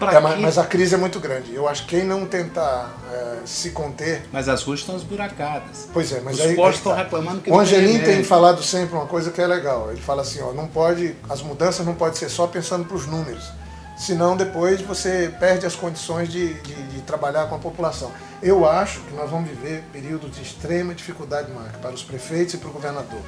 [0.00, 1.54] É, mas, mas a crise é muito grande.
[1.54, 4.22] Eu acho que quem não tentar é, se conter.
[4.32, 5.88] Mas as ruas estão esburacadas.
[5.92, 6.54] Pois é, mas Os aí.
[6.54, 6.98] postos aí estão tá.
[7.02, 9.90] reclamando que O tem Angelim tem falado sempre uma coisa que é legal.
[9.90, 11.16] Ele fala assim: ó, não pode.
[11.28, 13.50] As mudanças não podem ser só pensando para os números.
[13.96, 18.12] Senão depois você perde as condições de, de, de trabalhar com a população.
[18.40, 22.58] Eu acho que nós vamos viver períodos de extrema dificuldade, Marco, para os prefeitos e
[22.58, 23.20] para o governador.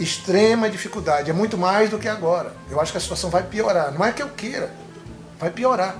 [0.00, 1.28] Extrema dificuldade.
[1.30, 2.54] É muito mais do que agora.
[2.70, 3.92] Eu acho que a situação vai piorar.
[3.92, 4.72] Não é que eu queira,
[5.38, 5.98] vai piorar.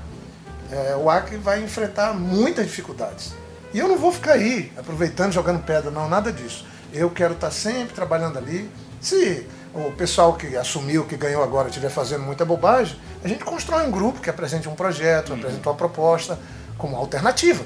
[0.70, 3.34] É, o Acre vai enfrentar muitas dificuldades.
[3.72, 6.64] E eu não vou ficar aí aproveitando, jogando pedra, não, nada disso.
[6.92, 8.70] Eu quero estar sempre trabalhando ali.
[9.00, 13.84] Se o pessoal que assumiu, que ganhou agora, estiver fazendo muita bobagem, a gente constrói
[13.84, 16.38] um grupo que apresente um projeto, apresente uma proposta
[16.78, 17.64] como alternativa.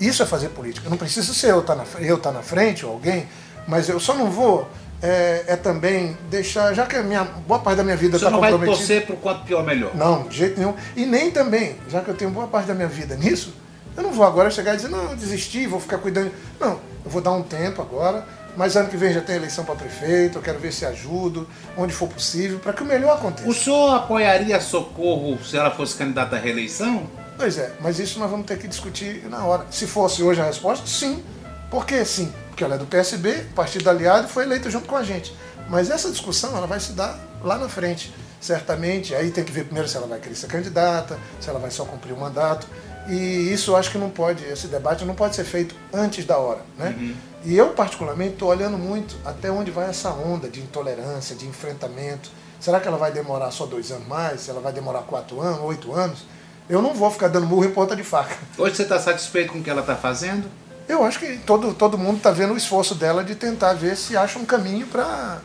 [0.00, 0.88] Isso é fazer política.
[0.88, 3.28] Não precisa ser eu estar na, eu estar na frente ou alguém,
[3.66, 4.68] mas eu só não vou
[5.02, 8.30] é, é também deixar, já que a minha, boa parte da minha vida Você está
[8.30, 8.86] não vai comprometida.
[8.86, 9.94] torcer pro quanto pior melhor.
[9.94, 10.74] Não, de jeito nenhum.
[10.96, 13.52] E nem também, já que eu tenho boa parte da minha vida nisso,
[13.96, 16.30] eu não vou agora chegar e dizer, não, desisti, vou ficar cuidando.
[16.60, 18.24] Não, eu vou dar um tempo agora,
[18.56, 21.92] mas ano que vem já tem eleição para prefeito, eu quero ver se ajudo, onde
[21.92, 23.48] for possível, para que o melhor aconteça.
[23.48, 27.08] O senhor apoiaria Socorro se ela fosse candidata à reeleição?
[27.36, 29.66] Pois é, mas isso nós vamos ter que discutir na hora.
[29.70, 31.22] Se fosse hoje a resposta, sim.
[31.70, 32.32] Por que sim?
[32.52, 35.34] Porque ela é do PSB, partido aliado, e foi eleita junto com a gente.
[35.70, 38.12] Mas essa discussão ela vai se dar lá na frente.
[38.42, 41.70] Certamente, aí tem que ver primeiro se ela vai querer ser candidata, se ela vai
[41.70, 42.66] só cumprir o mandato.
[43.08, 46.36] E isso eu acho que não pode, esse debate não pode ser feito antes da
[46.36, 46.60] hora.
[46.76, 47.14] Né?
[47.42, 52.30] E eu, particularmente, estou olhando muito até onde vai essa onda de intolerância, de enfrentamento.
[52.60, 54.42] Será que ela vai demorar só dois anos mais?
[54.42, 56.24] Se ela vai demorar quatro anos, oito anos?
[56.68, 58.36] Eu não vou ficar dando murro em ponta de faca.
[58.58, 60.48] Hoje você está satisfeito com o que ela está fazendo?
[60.88, 64.16] Eu acho que todo, todo mundo está vendo o esforço dela de tentar ver se
[64.16, 65.40] acha um caminho para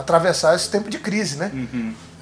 [0.00, 1.50] atravessar esse tempo de crise, né?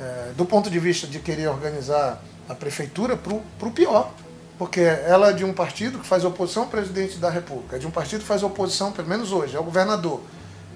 [0.01, 4.13] É, do ponto de vista de querer organizar a prefeitura para o pior.
[4.59, 7.87] Porque ela é de um partido que faz oposição ao presidente da República, é de
[7.87, 10.21] um partido que faz oposição, pelo menos hoje, ao governador.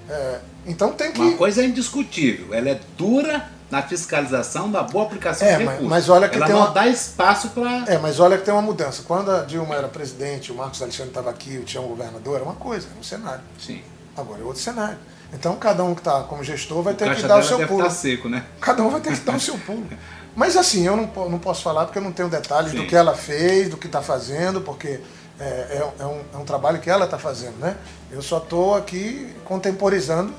[0.08, 1.20] É, então tem que.
[1.20, 5.88] Uma coisa é indiscutível, ela é dura na fiscalização da boa aplicação É, de recursos.
[5.88, 7.84] mas olha que ela tem não uma- dá espaço para...
[7.92, 9.02] É, mas olha que tem uma mudança.
[9.06, 12.54] Quando a Dilma era presidente, o Marcos Alexandre estava aqui, o Tião governador, era uma
[12.54, 13.40] coisa, era um cenário.
[13.58, 13.82] Sim.
[14.16, 14.98] Agora é outro cenário.
[15.32, 17.68] Então cada um que está como gestor vai O ter que dar o seu deve
[17.70, 17.82] pulo.
[17.86, 18.44] estar seco, né?
[18.60, 19.84] Cada um vai ter que dar o seu pulo.
[20.36, 22.76] Mas assim, eu não, não posso falar porque eu não tenho detalhes Sim.
[22.78, 25.00] do que ela fez, do que está fazendo, porque
[25.40, 27.76] é, é- é um, é um trabalho que ela está fazendo, né?
[28.12, 30.32] Eu só estou aqui contemporizando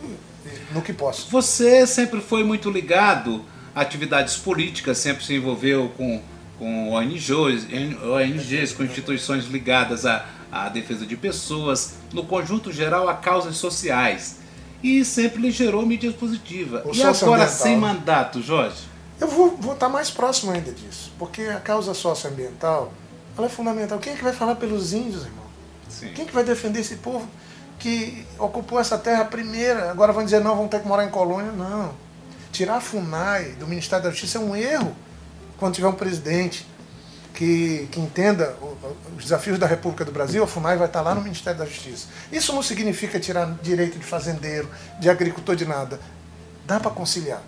[0.71, 1.29] no que posso.
[1.29, 6.21] Você sempre foi muito ligado a atividades políticas, sempre se envolveu com,
[6.57, 7.67] com ONGs,
[8.03, 14.39] ONGs, com instituições ligadas à, à defesa de pessoas, no conjunto geral a causas sociais.
[14.83, 16.83] E sempre lhe gerou mídia positiva.
[16.85, 18.83] O e agora, sem mandato, Jorge?
[19.19, 22.93] Eu vou, vou estar mais próximo ainda disso, porque a causa socioambiental
[23.37, 23.97] ela é fundamental.
[23.99, 25.45] Quem é que vai falar pelos índios, irmão?
[25.89, 26.11] Sim.
[26.13, 27.27] Quem que vai defender esse povo
[27.79, 29.91] que ocupou essa terra primeira?
[29.91, 31.51] Agora vão dizer, não, vão ter que morar em colônia?
[31.51, 31.93] Não.
[32.51, 34.95] Tirar a FUNAI do Ministério da Justiça é um erro
[35.57, 36.65] quando tiver um presidente
[37.33, 38.55] que, que entenda
[39.17, 42.07] os desafios da República do Brasil, a FUNAI vai estar lá no Ministério da Justiça.
[42.31, 45.99] Isso não significa tirar direito de fazendeiro, de agricultor, de nada.
[46.65, 47.41] Dá para conciliar.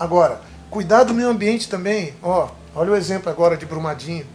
[0.00, 2.14] Agora, cuidar do meio ambiente também.
[2.22, 4.26] Ó, olha o exemplo agora de Brumadinho.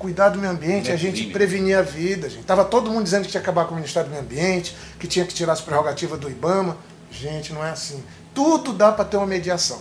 [0.00, 1.32] Cuidar do meio ambiente é a gente crime.
[1.32, 2.44] prevenir a vida, gente.
[2.44, 5.06] Tava todo mundo dizendo que tinha que acabar com o Ministério do Meio Ambiente, que
[5.06, 6.74] tinha que tirar as prerrogativas do IBAMA.
[7.10, 8.02] Gente, não é assim.
[8.32, 9.78] Tudo dá para ter uma mediação.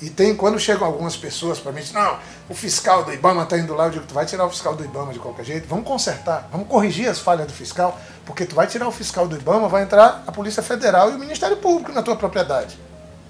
[0.00, 2.18] E tem quando chegam algumas pessoas para mim, dizem, não,
[2.48, 4.82] o fiscal do IBAMA está indo lá, eu digo, tu vai tirar o fiscal do
[4.82, 8.66] IBAMA de qualquer jeito, vamos consertar, vamos corrigir as falhas do fiscal, porque tu vai
[8.66, 12.02] tirar o fiscal do IBAMA, vai entrar a Polícia Federal e o Ministério Público na
[12.02, 12.78] tua propriedade.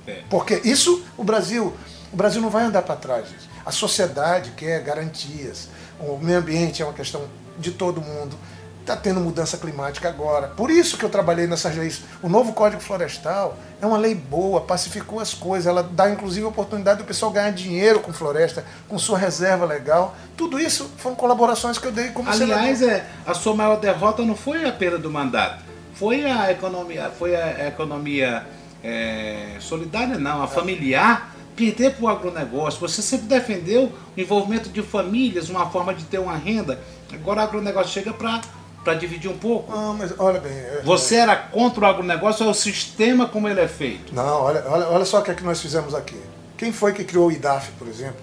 [0.06, 0.22] É.
[0.30, 1.74] Porque isso, o Brasil,
[2.12, 3.48] o Brasil não vai andar para trás, gente.
[3.64, 5.68] A sociedade quer garantias.
[6.00, 7.22] O meio ambiente é uma questão
[7.58, 8.36] de todo mundo.
[8.80, 10.48] Está tendo mudança climática agora.
[10.48, 12.02] Por isso que eu trabalhei nessas leis.
[12.22, 15.66] O novo Código Florestal é uma lei boa, pacificou as coisas.
[15.66, 20.14] Ela dá inclusive a oportunidade do pessoal ganhar dinheiro com floresta, com sua reserva legal.
[20.36, 24.36] Tudo isso foram colaborações que eu dei como Aliás, é, a sua maior derrota não
[24.36, 28.46] foi a perda do mandato, foi a economia, foi a economia
[28.84, 32.78] é, solidária, não, a familiar, perder para o agronegócio.
[32.80, 33.84] Você sempre defendeu
[34.16, 36.80] o envolvimento de famílias, uma forma de ter uma renda.
[37.12, 39.72] Agora o agronegócio chega para dividir um pouco.
[39.74, 40.52] Ah, mas olha bem.
[40.52, 44.14] é- Você era contra o agronegócio ou é o sistema como ele é feito?
[44.14, 46.20] Não, olha, olha, olha só o que é que nós fizemos aqui.
[46.56, 48.20] Quem foi que criou o IDAF, por exemplo?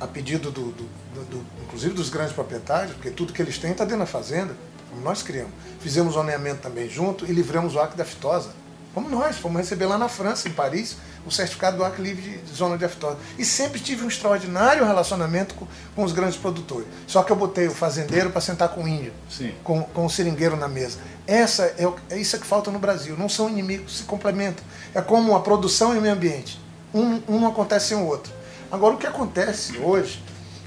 [0.00, 3.72] A pedido do, do- do- do- inclusive dos grandes proprietários, porque tudo que eles têm
[3.72, 4.54] está dentro da fazenda,
[4.88, 5.52] como nós criamos.
[5.80, 8.50] Fizemos zoneamento também junto e livramos o Acre da fitosa.
[8.92, 12.52] Como nós, fomos receber lá na França, em Paris, o certificado do Acre Livre de
[12.52, 13.18] Zona de Aftosa.
[13.38, 16.88] E sempre tive um extraordinário relacionamento com, com os grandes produtores.
[17.06, 19.54] Só que eu botei o fazendeiro para sentar com o índio, Sim.
[19.62, 20.98] com, com o seringueiro na mesa.
[21.24, 23.16] Essa é, é isso que falta no Brasil.
[23.16, 24.64] Não são inimigos, se complementam.
[24.92, 26.60] É como a produção e o meio ambiente.
[26.92, 28.32] Um, um não acontece sem o outro.
[28.72, 30.20] Agora, o que acontece hoje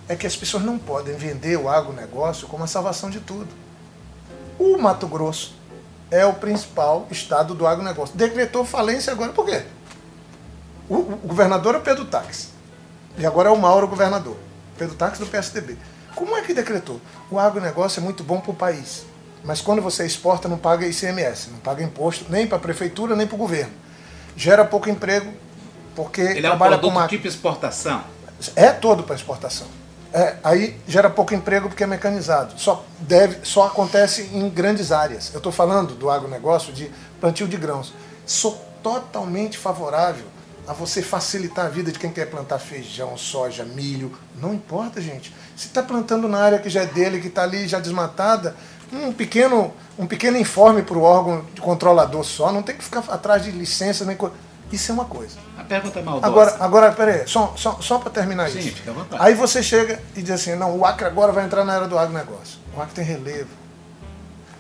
[0.07, 3.49] é que as pessoas não podem vender o agronegócio como a salvação de tudo.
[4.57, 5.55] O Mato Grosso
[6.13, 8.15] é o principal estado do agronegócio.
[8.15, 9.63] Decretou falência agora por quê?
[10.87, 12.49] O, o governador é o Pedro Táxi.
[13.17, 14.37] E agora é o Mauro governador.
[14.77, 15.75] Pedro Táxi do PSDB.
[16.13, 17.01] Como é que decretou?
[17.31, 19.05] O agronegócio é muito bom para o país.
[19.43, 23.25] Mas quando você exporta, não paga ICMS, não paga imposto nem para a prefeitura, nem
[23.25, 23.73] para o governo.
[24.37, 25.33] Gera pouco emprego,
[25.95, 27.17] porque Ele é um trabalha com produto máquina.
[27.17, 28.03] tipo exportação.
[28.55, 29.67] É todo para exportação.
[30.13, 32.53] É, aí gera pouco emprego porque é mecanizado.
[32.57, 35.31] Só, deve, só acontece em grandes áreas.
[35.33, 37.93] Eu estou falando do agronegócio de plantio de grãos.
[38.25, 40.25] Sou totalmente favorável
[40.67, 44.15] a você facilitar a vida de quem quer plantar feijão, soja, milho.
[44.39, 45.33] Não importa, gente.
[45.55, 48.55] Se está plantando na área que já é dele, que está ali já desmatada,
[48.91, 52.51] um pequeno, um pequeno informe para o órgão controlador só.
[52.51, 54.35] Não tem que ficar atrás de licença nem coisa.
[54.73, 55.37] Isso é uma coisa.
[55.55, 56.25] A pergunta é maldosa.
[56.25, 58.71] Agora, agora peraí, só, só, só para terminar Sim, isso.
[58.71, 59.23] fica à vontade.
[59.23, 61.95] Aí você chega e diz assim, não, o Acre agora vai entrar na era do
[61.95, 62.57] agronegócio.
[62.75, 63.51] O Acre tem relevo.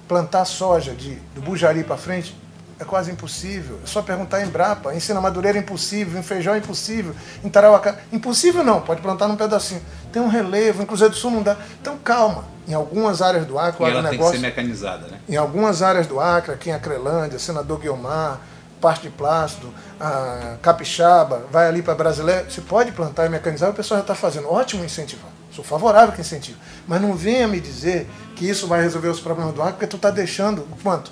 [0.07, 2.37] Plantar soja de, do Bujari para frente
[2.79, 3.79] é quase impossível.
[3.83, 4.93] É só perguntar em Embrapa.
[4.93, 7.97] Em Sina Madureira é impossível, em Feijão é impossível, em Tarauacá...
[8.11, 9.81] Impossível não, pode plantar num pedacinho.
[10.11, 11.57] Tem um relevo, em Cruzeiro do Sul não dá.
[11.81, 12.45] Então calma.
[12.67, 14.39] Em algumas áreas do Acre, o ela tem que agronegócio...
[14.39, 15.19] ser mecanizada, né?
[15.27, 18.39] Em algumas áreas do Acre, aqui em Acrelândia, Senador Guiomar,
[18.83, 23.73] Parte de Plácido, a Capixaba, vai ali para Brasileira, se pode plantar e mecanizar, o
[23.73, 24.51] pessoal já está fazendo.
[24.51, 25.31] Ótimo incentivar.
[25.53, 26.57] Sou favorável que incentive.
[26.85, 29.95] Mas não venha me dizer que isso vai resolver os problemas do Acre, porque tu
[29.95, 31.11] está deixando quanto?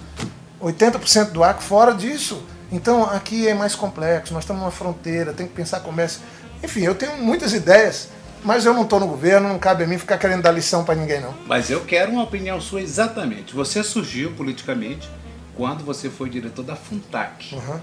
[0.61, 2.43] 80% do Acre fora disso.
[2.69, 6.19] Então aqui é mais complexo, nós estamos numa fronteira, tem que pensar comércio.
[6.61, 8.09] Enfim, eu tenho muitas ideias,
[8.43, 10.95] mas eu não estou no governo, não cabe a mim ficar querendo dar lição para
[10.95, 11.33] ninguém, não.
[11.47, 13.55] Mas eu quero uma opinião sua exatamente.
[13.55, 15.09] Você surgiu politicamente
[15.55, 17.55] quando você foi diretor da Funtac.
[17.55, 17.79] Uhum.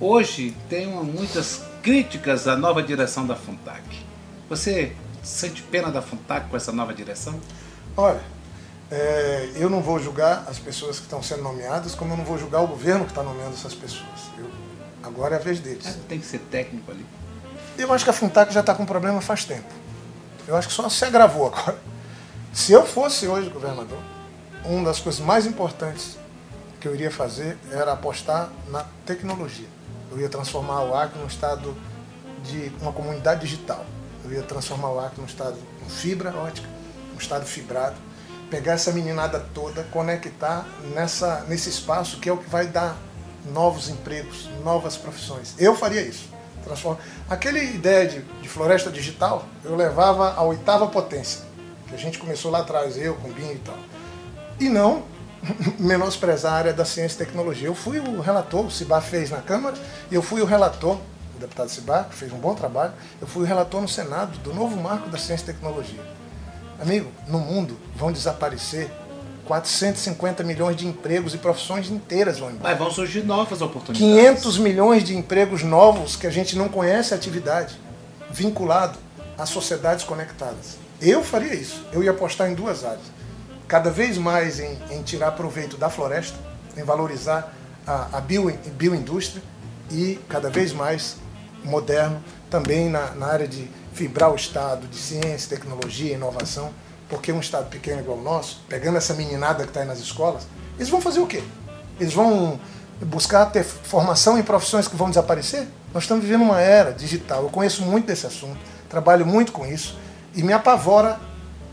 [0.00, 3.82] Hoje tem muitas críticas à nova direção da Funtac.
[4.48, 7.38] Você sente pena da Funtac com essa nova direção?
[7.96, 8.20] Olha,
[8.90, 12.38] é, eu não vou julgar as pessoas que estão sendo nomeadas, como eu não vou
[12.38, 14.06] julgar o governo que está nomeando essas pessoas.
[14.38, 14.50] Eu-
[15.02, 15.86] agora é a vez deles.
[15.86, 17.04] É, Tem que ser técnico ali.
[17.78, 19.68] Eu acho que a Funtac já está com problema faz tempo.
[20.46, 21.78] Eu acho que só se agravou agora.
[22.52, 23.98] Se eu fosse hoje governador,
[24.64, 26.18] uma das coisas mais importantes
[26.82, 29.68] que eu iria fazer era apostar na tecnologia.
[30.10, 31.76] Eu ia transformar o Acre num estado
[32.42, 33.86] de uma comunidade digital.
[34.24, 36.68] Eu ia transformar o Acre num estado com fibra ótica,
[37.14, 37.94] um estado fibrado,
[38.50, 42.96] pegar essa meninada toda, conectar nessa, nesse espaço que é o que vai dar
[43.52, 45.54] novos empregos, novas profissões.
[45.58, 46.28] Eu faria isso.
[46.64, 46.98] Transforma.
[47.30, 51.42] Aquela ideia de, de floresta digital, eu levava à oitava potência,
[51.88, 53.78] que a gente começou lá atrás, eu, com Binho e tal.
[54.58, 55.11] E não
[55.78, 57.68] menosprezar a área da ciência e tecnologia.
[57.68, 59.76] Eu fui o relator, o Cibar fez na Câmara,
[60.10, 60.98] e eu fui o relator,
[61.36, 64.54] o deputado Cibar, que fez um bom trabalho, eu fui o relator no Senado do
[64.54, 66.00] novo marco da ciência e tecnologia.
[66.80, 68.90] Amigo, no mundo vão desaparecer
[69.46, 72.70] 450 milhões de empregos e profissões inteiras vão embora.
[72.70, 74.40] Mas vão surgir novas oportunidades.
[74.40, 77.78] 500 milhões de empregos novos que a gente não conhece a atividade,
[78.30, 78.98] vinculado
[79.36, 80.78] a sociedades conectadas.
[81.00, 81.84] Eu faria isso.
[81.92, 83.02] Eu ia apostar em duas áreas.
[83.68, 86.38] Cada vez mais em, em tirar proveito da floresta,
[86.76, 87.52] em valorizar
[87.86, 89.42] a, a bio, bioindústria
[89.90, 91.16] e cada vez mais
[91.64, 96.70] moderno também na, na área de fibrar o Estado de ciência, tecnologia, inovação,
[97.08, 100.46] porque um Estado pequeno igual o nosso, pegando essa meninada que está aí nas escolas,
[100.76, 101.42] eles vão fazer o quê?
[102.00, 102.58] Eles vão
[103.00, 105.66] buscar ter formação em profissões que vão desaparecer?
[105.92, 107.42] Nós estamos vivendo uma era digital.
[107.42, 109.98] Eu conheço muito desse assunto, trabalho muito com isso
[110.34, 111.20] e me apavora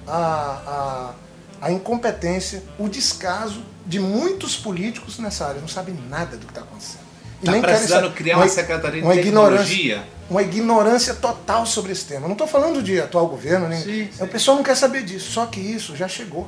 [0.06, 1.14] a, a,
[1.62, 5.62] a incompetência, o descaso de muitos políticos nessa área.
[5.62, 7.02] Não sabem nada do que está acontecendo.
[7.42, 8.16] E Tá querem precisando saber.
[8.16, 10.04] criar uma secretaria de uma ignorância, tecnologia?
[10.30, 12.28] uma ignorância total sobre esse tema.
[12.28, 13.80] Não estou falando de atual governo, nem.
[13.82, 14.24] Sim, sim.
[14.24, 15.32] O pessoal não quer saber disso.
[15.32, 16.48] Só que isso já chegou.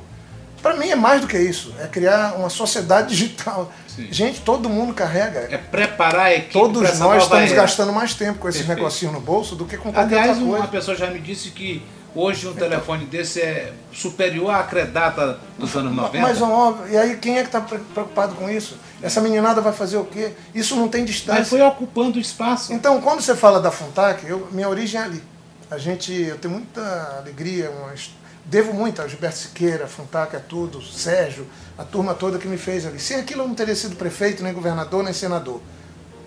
[0.62, 1.74] Para mim é mais do que isso.
[1.80, 3.72] É criar uma sociedade digital.
[3.88, 4.10] Sim.
[4.12, 5.48] Gente, todo mundo carrega.
[5.50, 7.56] É preparar a equipe Todos nós estamos era.
[7.62, 8.78] gastando mais tempo com esses Perfeito.
[8.80, 10.72] negocinhos no bolso do que com qualquer Aliás, outra uma coisa.
[10.72, 11.82] pessoa já me disse que
[12.16, 16.20] hoje um telefone desse é superior à credata dos anos 90.
[16.20, 18.78] Mas óbvio, e aí quem é que está preocupado com isso?
[19.02, 20.34] Essa meninada vai fazer o quê?
[20.54, 21.46] Isso não tem Mas distância.
[21.46, 22.74] foi ocupando espaço.
[22.74, 25.24] Então, quando você fala da Funtac, eu, minha origem é ali.
[25.70, 27.72] A gente, eu tenho muita alegria,
[28.46, 31.48] devo muito a Gilberto Siqueira, a Funtac, a tudo, Sérgio,
[31.78, 33.00] a turma toda que me fez ali.
[33.00, 35.62] Sem aquilo eu não teria sido prefeito, nem governador, nem senador.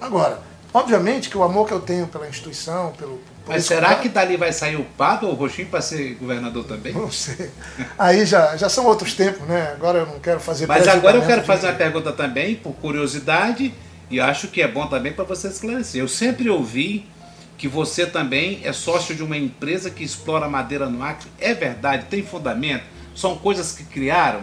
[0.01, 0.41] Agora,
[0.73, 3.21] obviamente que o amor que eu tenho pela instituição, pelo.
[3.47, 6.65] Mas será contato- que dali vai sair o Pado ou o Roxinho para ser governador
[6.65, 6.93] também?
[6.95, 7.51] Não sei.
[7.99, 9.73] Aí já, já são outros tempos, né?
[9.73, 12.55] Agora eu não quero fazer Mas agora eu quero pré-julgamento fazer de uma pergunta também,
[12.57, 13.75] por curiosidade,
[14.11, 16.01] e acho que é bom também para você esclarecer.
[16.01, 17.07] Eu sempre ouvi
[17.59, 21.29] que você também é sócio de uma empresa que explora madeira no Acre.
[21.39, 22.07] É verdade?
[22.09, 22.85] Tem fundamento?
[23.15, 24.41] São coisas que criaram?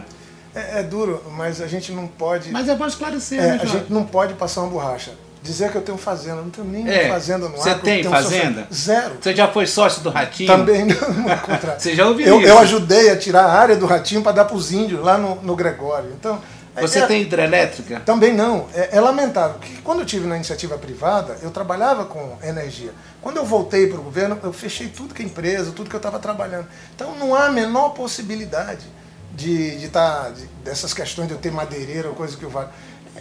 [0.53, 2.51] É, é duro, mas a gente não pode.
[2.51, 3.77] Mas é bom esclarecer, é, né, a Jorge?
[3.79, 5.11] gente não pode passar uma borracha.
[5.43, 8.03] Dizer que eu tenho fazenda, não tenho nem É, fazenda no você Acre, eu tem
[8.03, 8.67] fazenda?
[8.71, 9.15] Zero.
[9.19, 10.47] Você já foi sócio do Ratinho?
[10.55, 11.79] Também não, contrário.
[11.81, 12.47] Você já ouviu eu, isso?
[12.49, 15.35] eu ajudei a tirar a área do ratinho para dar para os índios lá no,
[15.41, 16.11] no Gregório.
[16.19, 16.39] Então,
[16.75, 17.99] é- Você é- tem hidrelétrica?
[18.01, 18.67] Também não.
[18.71, 19.57] É, é lamentável.
[19.57, 22.91] Porque quando eu tive na iniciativa privada, eu trabalhava com energia.
[23.19, 25.97] Quando eu voltei para o governo, eu fechei tudo que é empresa, tudo que eu
[25.99, 26.67] estava trabalhando.
[26.95, 28.85] Então não há a menor possibilidade
[29.33, 32.67] de, de tá, de- dessas questões de eu ter madeireira ou coisa que eu vá.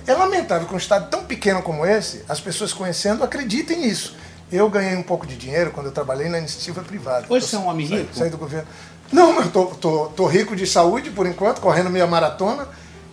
[0.07, 4.17] É lamentável que um estado tão pequeno como esse, as pessoas conhecendo acreditem nisso.
[4.51, 7.27] Eu ganhei um pouco de dinheiro quando eu trabalhei na iniciativa privada.
[7.29, 8.15] Hoje você é um homem saí- rico?
[8.15, 8.67] Saí do governo.
[9.13, 12.67] Não, mas eu tô, tô, tô rico de saúde por enquanto, correndo minha maratona.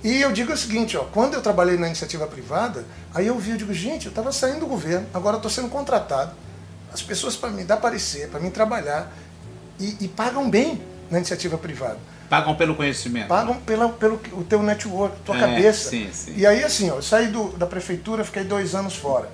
[0.04, 3.52] E eu digo o seguinte, ó, quando eu trabalhei na iniciativa privada, aí eu vi,
[3.52, 6.32] eu digo, gente, eu estava saindo do governo, agora estou sendo contratado.
[6.94, 9.12] As pessoas para me dar parecer, para mim trabalhar,
[9.80, 11.98] e, e pagam bem na iniciativa privada.
[12.30, 13.28] Pagam pelo conhecimento.
[13.28, 15.90] Pagam pela, pelo o teu network, tua É, cabeça.
[15.90, 16.34] sim, sim.
[16.36, 19.30] E aí, assim, ó, eu saí do, da prefeitura, fiquei dois anos fora.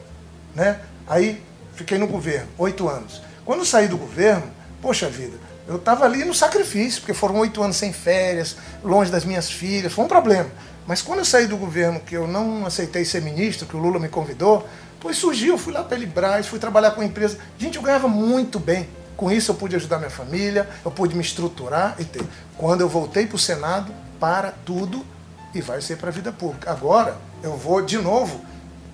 [0.53, 0.79] Né?
[1.07, 1.41] Aí
[1.75, 3.21] fiquei no governo, oito anos.
[3.43, 4.43] Quando eu saí do governo,
[4.81, 9.25] poxa vida, eu estava ali no sacrifício, porque foram oito anos sem férias, longe das
[9.25, 10.49] minhas filhas, foi um problema.
[10.85, 13.99] Mas quando eu saí do governo, que eu não aceitei ser ministro, que o Lula
[13.99, 14.67] me convidou,
[14.99, 17.37] pois surgiu, fui lá para Elibraz, fui trabalhar com a empresa.
[17.57, 18.87] Gente, eu ganhava muito bem.
[19.15, 22.23] Com isso eu pude ajudar minha família, eu pude me estruturar e ter.
[22.57, 25.05] Quando eu voltei para o Senado, para tudo
[25.53, 26.71] e vai ser para a vida pública.
[26.71, 28.41] Agora eu vou de novo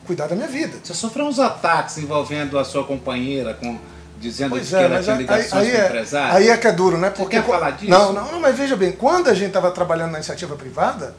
[0.06, 0.78] cuidar da minha vida.
[0.84, 3.78] Você sofreu uns ataques envolvendo a sua companheira, com,
[4.20, 6.36] dizendo Pois que é, ela tinha aí, ligações aí com é, empresários.
[6.36, 7.12] aí é que é duro, né?
[7.12, 7.92] Porque quer falar disso?
[7.92, 11.16] Não, não, não, mas veja bem, quando a gente estava trabalhando na iniciativa privada,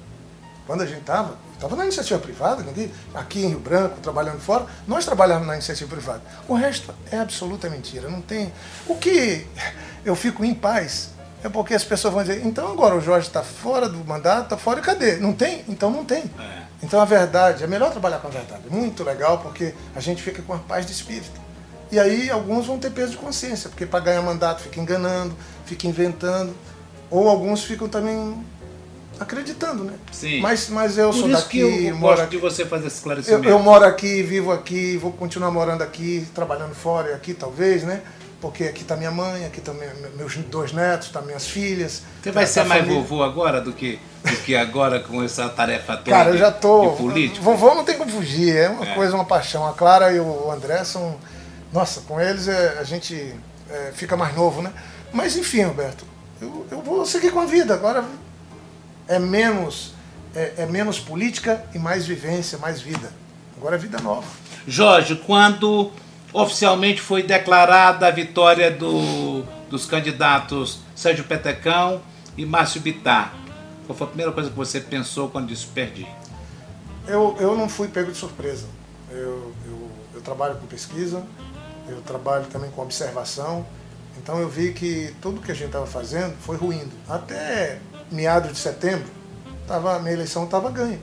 [0.67, 2.65] quando a gente estava, estava na iniciativa privada,
[3.15, 6.23] aqui em Rio Branco, trabalhando fora, nós trabalhávamos na iniciativa privada.
[6.49, 8.51] O resto é absoluta mentira, não tem.
[8.87, 9.47] O que
[10.03, 11.11] eu fico em paz
[11.45, 14.57] é porque as pessoas vão dizer, então agora o Jorge está fora do mandato, está
[14.57, 15.17] fora, e cadê?
[15.17, 15.63] Não tem?
[15.69, 16.25] Então não tem.
[16.39, 16.63] É.
[16.83, 18.63] Então a verdade, é melhor trabalhar com a verdade.
[18.67, 21.39] É muito legal porque a gente fica com a paz de espírito.
[21.93, 25.87] E aí alguns vão ter peso de consciência, porque para ganhar mandato fica enganando, fica
[25.87, 26.55] inventando,
[27.11, 28.43] ou alguns ficam também
[29.21, 29.93] acreditando, né?
[30.11, 30.41] Sim.
[30.41, 32.37] Mas, mas eu Por sou isso daqui, que eu moro gosto aqui.
[32.37, 33.49] de você fazer esse Eu, esclarecimento.
[33.49, 38.03] eu moro aqui, vivo aqui, vou continuar morando aqui, trabalhando fora e aqui talvez, né?
[38.41, 39.75] Porque aqui está minha mãe, aqui estão
[40.17, 42.03] meus dois netos, tá minhas filhas.
[42.23, 43.03] Você vai tá ser a mais família.
[43.03, 46.93] vovô agora do que, do que agora com essa tarefa toda Cara, eu já tô.
[46.93, 47.45] de político?
[47.45, 48.95] Vovô não tem como fugir, é uma É.
[48.95, 49.67] coisa, uma paixão.
[49.69, 51.19] A Clara e o André são.
[51.71, 53.35] Nossa, com eles é, a gente
[53.71, 54.73] é, fica mais novo, né?
[55.13, 56.07] Mas enfim, Roberto,
[56.41, 57.75] eu, eu vou seguir com a vida.
[57.75, 58.03] Agora
[59.11, 59.93] é menos,
[60.35, 63.13] é, é menos política e mais vivência, mais vida.
[63.57, 64.27] Agora é vida nova.
[64.69, 65.91] Jorge, quando
[66.33, 72.01] oficialmente foi declarada a vitória do, dos candidatos Sérgio Petecão
[72.37, 73.35] e Márcio Bittar,
[73.85, 76.07] qual foi a primeira coisa que você pensou quando disse perdi?
[77.09, 78.69] Eu, eu não fui pego de surpresa.
[79.11, 81.27] Eu, eu, eu trabalho com pesquisa,
[81.89, 83.67] eu trabalho também com observação.
[84.17, 86.93] Então eu vi que tudo que a gente estava fazendo foi ruindo.
[87.09, 89.07] Até meados de setembro,
[89.67, 90.99] tava, a minha eleição estava ganha.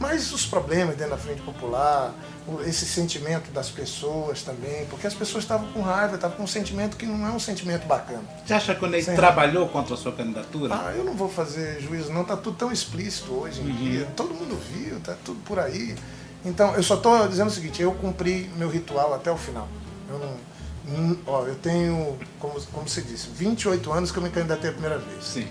[0.00, 2.14] Mas os problemas dentro da Frente Popular,
[2.46, 6.46] o- esse sentimento das pessoas também, porque as pessoas estavam com raiva, estavam com um
[6.46, 8.22] sentimento que não é um sentimento bacana.
[8.46, 9.16] Você acha que ele Sim.
[9.16, 10.72] trabalhou contra a sua candidatura?
[10.72, 12.24] Ah, eu não vou fazer juízo, não.
[12.24, 14.06] Tá tudo tão explícito hoje em dia.
[14.14, 15.96] Todo mundo viu, tá tudo por aí.
[16.44, 19.66] Então, eu só estou dizendo o seguinte: eu cumpri meu ritual até o final.
[20.08, 21.18] Eu não.
[21.26, 24.96] Ó, eu tenho, como, como se disse, 28 anos que eu me candidatei a primeira
[24.98, 25.22] vez.
[25.24, 25.46] Sim.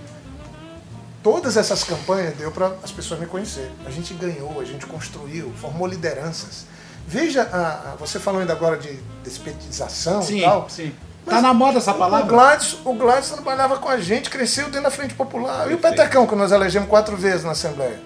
[1.23, 3.69] Todas essas campanhas deu para as pessoas me conhecer.
[3.85, 6.65] A gente ganhou, a gente construiu, formou lideranças.
[7.07, 10.69] Veja, a, a- você falou ainda agora de despetização Sim, e tal.
[10.69, 10.93] sim.
[11.25, 12.25] Tá na moda essa O palavra?
[12.27, 15.69] Gladys, o Gladys trabalhava com a gente, cresceu dentro da Frente Popular.
[15.69, 15.95] E o Perfeito.
[15.97, 17.99] Petecão, que nós elegemos quatro vezes na Assembleia.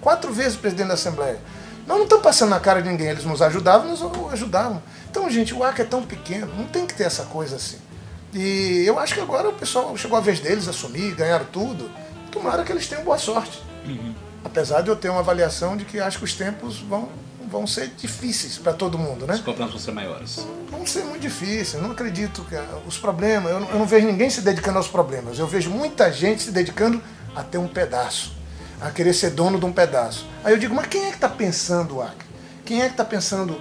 [0.00, 1.38] Quatro vezes presidente da Assembleia.
[1.86, 4.82] Nós não estamos passando na cara de ninguém, eles nos ajudavam, nós o ajudavam.
[5.10, 7.76] Então, gente, o Acre é tão pequeno, não tem que ter essa coisa assim.
[8.32, 11.90] E eu acho que agora o pessoal chegou a vez deles assumir, ganharam tudo.
[12.32, 13.62] Tomara que eles tenham boa sorte.
[14.44, 17.08] Apesar de eu ter uma avaliação de que acho que os tempos vão,
[17.48, 19.34] vão ser difíceis para todo mundo, né?
[19.34, 20.46] As cobranças vão ser maiores.
[20.70, 21.74] vão ser muito difíceis.
[21.74, 22.56] Eu não acredito que
[22.88, 25.38] os problemas, eu não, eu não vejo ninguém se dedicando aos problemas.
[25.38, 27.00] Eu vejo muita gente se dedicando
[27.36, 28.34] a ter um pedaço,
[28.80, 30.26] a querer ser dono de um pedaço.
[30.42, 32.26] Aí eu digo, mas quem é que está pensando Acre?
[32.64, 33.60] Quem é que está pensando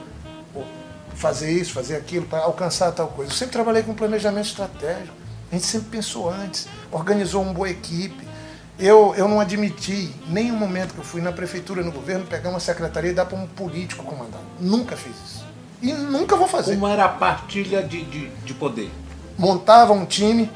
[1.13, 3.31] fazer isso, fazer aquilo, para alcançar tal coisa?
[3.31, 5.13] Eu sempre trabalhei com planejamento estratégico.
[5.51, 8.30] A gente sempre pensou antes, organizou uma boa equipe.
[8.81, 12.59] Eu, eu não admiti, nenhum momento que eu fui na prefeitura, no governo, pegar uma
[12.59, 14.41] secretaria e dar para um político comandar.
[14.59, 15.45] Nunca fiz isso.
[15.83, 16.73] E nunca vou fazer.
[16.73, 18.89] Como era a partilha de, de, de poder?
[19.37, 20.49] Montava um time,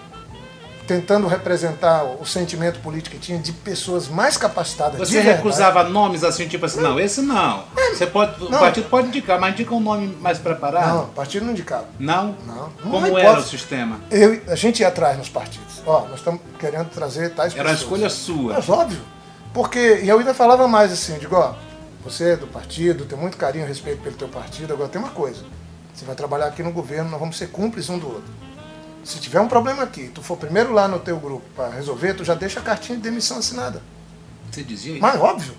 [0.88, 5.00] tentando representar o sentimento político que tinha de pessoas mais capacitadas.
[5.00, 7.64] Você recusava nomes assim, tipo assim, não, não esse não.
[7.94, 8.58] Você pode, não.
[8.58, 10.88] O partido pode indicar, mas indica um nome mais preparado?
[10.88, 11.88] Não, o partido não indicava.
[12.00, 12.36] Não?
[12.46, 12.70] Não.
[12.82, 14.00] Como não era o sistema?
[14.12, 15.82] Eu, a gente ia atrás nos partidos.
[15.86, 18.02] Ó, nós estamos querendo trazer tais era pessoas.
[18.02, 18.54] Era a escolha sua.
[18.54, 19.02] Mas óbvio.
[19.54, 21.54] Porque, e eu ainda falava mais assim, eu digo, ó,
[22.04, 25.12] você é do partido, tem muito carinho e respeito pelo teu partido, agora tem uma
[25.12, 25.44] coisa.
[25.94, 28.34] Você vai trabalhar aqui no governo, nós vamos ser cúmplices um do outro.
[29.06, 32.24] Se tiver um problema aqui, tu for primeiro lá no teu grupo para resolver, tu
[32.24, 33.82] já deixa a cartinha de demissão assinada.
[34.51, 35.01] Você dizia isso?
[35.01, 35.53] Mas óbvio.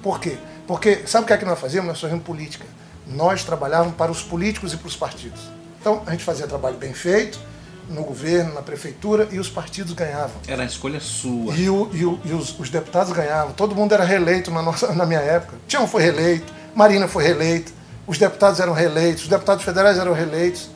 [0.00, 0.38] Por quê?
[0.68, 1.88] Porque sabe o que é que nós fazíamos?
[1.88, 2.64] Nós fazíamos política.
[3.08, 5.40] Nós trabalhávamos para os políticos e para os partidos.
[5.80, 7.40] Então a gente fazia trabalho bem feito
[7.88, 10.36] no governo, na prefeitura e os partidos ganhavam.
[10.46, 11.52] Era a escolha sua.
[11.56, 13.52] E, o, e, o, e os, os, deputados ganhavam.
[13.52, 15.56] Todo mundo era reeleito na, nossa, na minha época.
[15.66, 17.72] Tião foi reeleito, Marina foi reeleita,
[18.06, 20.70] os deputados eram reeleitos, os deputados federais eram reeleitos.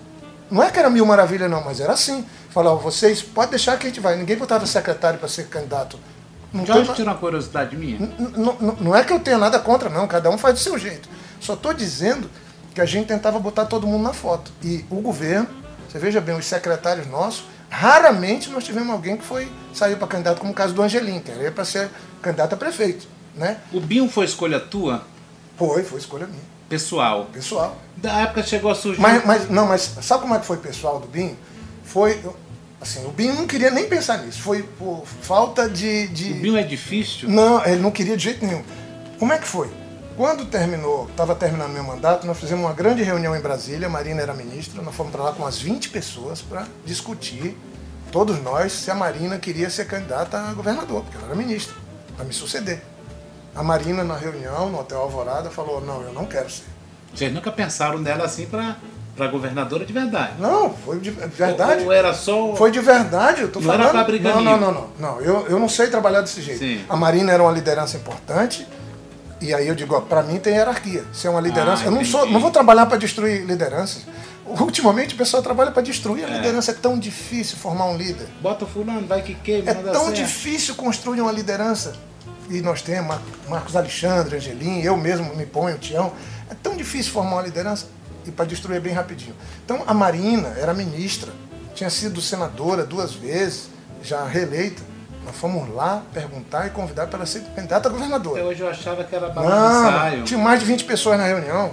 [0.55, 2.25] Não é que era mil maravilha, não, mas era assim.
[2.51, 4.17] Falava, vocês podem deixar que a gente vai.
[4.17, 5.99] Ninguém botava secretário para ser candidato.
[6.53, 6.95] Não Jorge tem...
[6.95, 7.99] tira uma curiosidade minha.
[8.81, 10.07] Não é que eu tenha nada contra, não.
[10.07, 11.09] Cada um faz do seu jeito.
[11.41, 12.31] Só estou dizendo
[12.73, 14.53] que a gente tentava botar todo mundo na foto.
[14.63, 15.49] E o governo,
[15.89, 20.39] você veja bem, os secretários nossos, raramente nós tivemos alguém que foi saiu para candidato,
[20.39, 21.91] como o caso do Angelim, que era para ser
[22.23, 23.09] candidato a prefeito.
[23.35, 23.59] Né?
[23.73, 25.03] O Binho foi escolha tua?
[25.57, 26.54] Foi, foi escolha minha.
[26.69, 27.27] Pessoal.
[27.33, 27.77] Pessoal.
[27.97, 29.01] Da época chegou a surgir.
[29.01, 31.37] Mas, mas, não, mas sabe como é que foi pessoal do BIM?
[31.85, 32.21] Foi.
[32.81, 34.41] Assim, o BIM não queria nem pensar nisso.
[34.43, 36.09] Foi por falta de.
[36.09, 36.33] de...
[36.33, 37.29] O BIM é difícil?
[37.29, 38.63] Não, ele não queria de jeito nenhum.
[39.19, 39.71] Como é que foi?
[40.17, 44.23] Quando terminou, estava terminando meu mandato, nós fizemos uma grande reunião em Brasília, a Marina
[44.23, 47.59] era ministra, nós fomos para lá com umas 20 pessoas para discutir,
[48.13, 51.75] todos nós, se a Marina queria ser candidata a governador, porque ela era ministra,
[52.15, 52.81] para me suceder.
[53.55, 56.65] A Marina, na reunião, no Hotel Alvorada, falou: Não, eu não quero ser.
[57.15, 58.77] Vocês nunca pensaram nela assim para
[59.17, 60.33] para governadora de verdade?
[60.41, 61.83] Não, foi de verdade.
[61.83, 62.55] Ou, ou era só.
[62.57, 63.83] Foi de verdade, eu tô não falando.
[63.83, 65.21] Era pra brigar não, não, não, não, não.
[65.21, 66.59] Eu, eu não sei trabalhar desse jeito.
[66.59, 66.85] Sim.
[66.89, 68.67] A Marina era uma liderança importante.
[69.41, 71.05] E aí eu digo, para mim tem hierarquia.
[71.13, 74.03] Se é uma liderança, ah, eu não sou, não vou trabalhar para destruir lideranças.
[74.47, 76.37] Ultimamente o pessoal trabalha para destruir a é.
[76.37, 76.73] liderança.
[76.73, 78.27] É tão difícil formar um líder.
[78.41, 79.71] Bota fulano, vai que queima.
[79.71, 80.15] É tão certo.
[80.15, 81.93] difícil construir uma liderança
[82.51, 83.17] e nós temos
[83.49, 86.13] Marcos Alexandre, Angelim, eu mesmo me ponho, o Tião.
[86.51, 87.87] É tão difícil formar uma liderança
[88.27, 89.35] e para destruir bem rapidinho.
[89.65, 91.33] Então a Marina era ministra,
[91.75, 93.69] tinha sido senadora duas vezes,
[94.03, 94.83] já reeleita.
[95.25, 98.41] Nós fomos lá perguntar e convidar para ela ser candidata a governadora.
[98.41, 100.25] Até hoje eu achava que era balão ensaio.
[100.25, 101.73] Tinha mais de 20 pessoas na reunião.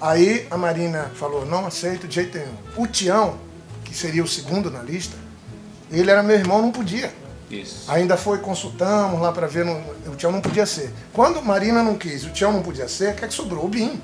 [0.00, 2.54] Aí a Marina falou, não aceito de jeito nenhum.
[2.76, 3.36] O Tião,
[3.84, 5.16] que seria o segundo na lista,
[5.90, 7.12] ele era meu irmão, não podia.
[7.50, 7.90] Isso.
[7.90, 9.72] Ainda foi, consultamos lá para ver, no,
[10.10, 10.92] o Tião não podia ser.
[11.12, 13.64] Quando Marina não quis, o Tião não podia ser, o que é que sobrou?
[13.64, 14.00] O Bim.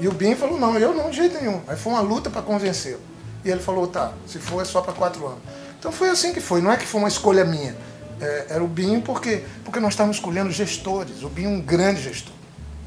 [0.00, 1.60] E o Bim falou, não, eu não, de jeito nenhum.
[1.68, 3.00] Aí foi uma luta para convencê-lo.
[3.44, 5.40] E ele falou, tá, se for é só para quatro anos.
[5.78, 7.76] Então foi assim que foi, não é que foi uma escolha minha.
[8.20, 11.22] É, era o Bim porque, porque nós estávamos escolhendo gestores.
[11.22, 12.32] O Bim é um grande gestor.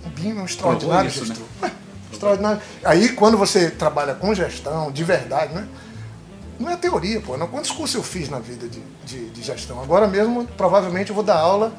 [0.03, 1.45] O Bim é um extraordinário isso, gestor.
[1.61, 1.71] Né?
[2.11, 2.61] extraordinário.
[2.83, 5.67] Aí quando você trabalha com gestão, de verdade, né?
[6.59, 7.37] Não é teoria, pô.
[7.37, 9.81] Não, quantos cursos eu fiz na vida de, de, de, gestão?
[9.81, 11.73] Agora mesmo, provavelmente, eu vou dar aula,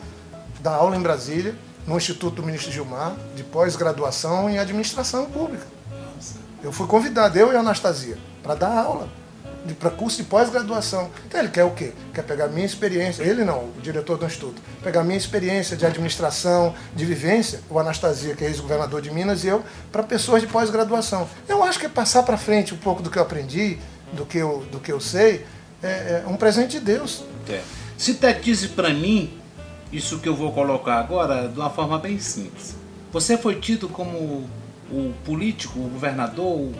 [0.61, 1.55] dar aula em Brasília,
[1.87, 5.67] no Instituto do Ministro Gilmar, de pós-graduação em administração pública.
[6.63, 9.09] Eu fui convidado, eu e a Anastasia, para dar aula
[9.75, 11.11] para curso de pós-graduação.
[11.27, 11.93] Então ele quer o quê?
[12.15, 16.75] Quer pegar minha experiência, ele não, o diretor do instituto, pegar minha experiência de administração,
[16.95, 21.29] de vivência, o Anastasia, que é ex-governador de Minas, e eu, para pessoas de pós-graduação.
[21.49, 23.79] Eu acho que é passar para frente um pouco do que eu aprendi,
[24.13, 25.45] do que eu, do que eu sei,
[25.83, 27.25] é, é um presente de Deus.
[27.49, 27.63] É.
[27.97, 29.39] Sintetize para mim
[29.93, 32.77] isso que eu vou colocar agora de uma forma bem simples.
[33.13, 34.49] Você foi tido como
[34.91, 36.75] o político, o governador, o,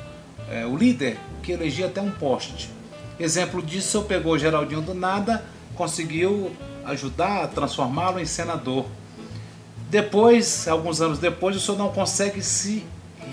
[0.51, 2.71] é, o líder que elegia até um poste.
[3.19, 6.53] Exemplo disso, eu pegou o Geraldinho do nada, conseguiu
[6.85, 8.87] ajudar a transformá-lo em senador.
[9.91, 12.85] Depois, alguns anos depois, o senhor não consegue se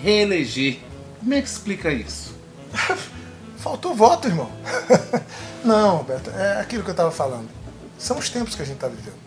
[0.02, 0.80] reeleger.
[1.20, 2.34] Como é que explica isso?
[3.66, 4.48] Faltou voto, irmão.
[5.66, 7.50] não, Roberto, é aquilo que eu estava falando.
[7.98, 9.18] São os tempos que a gente está vivendo.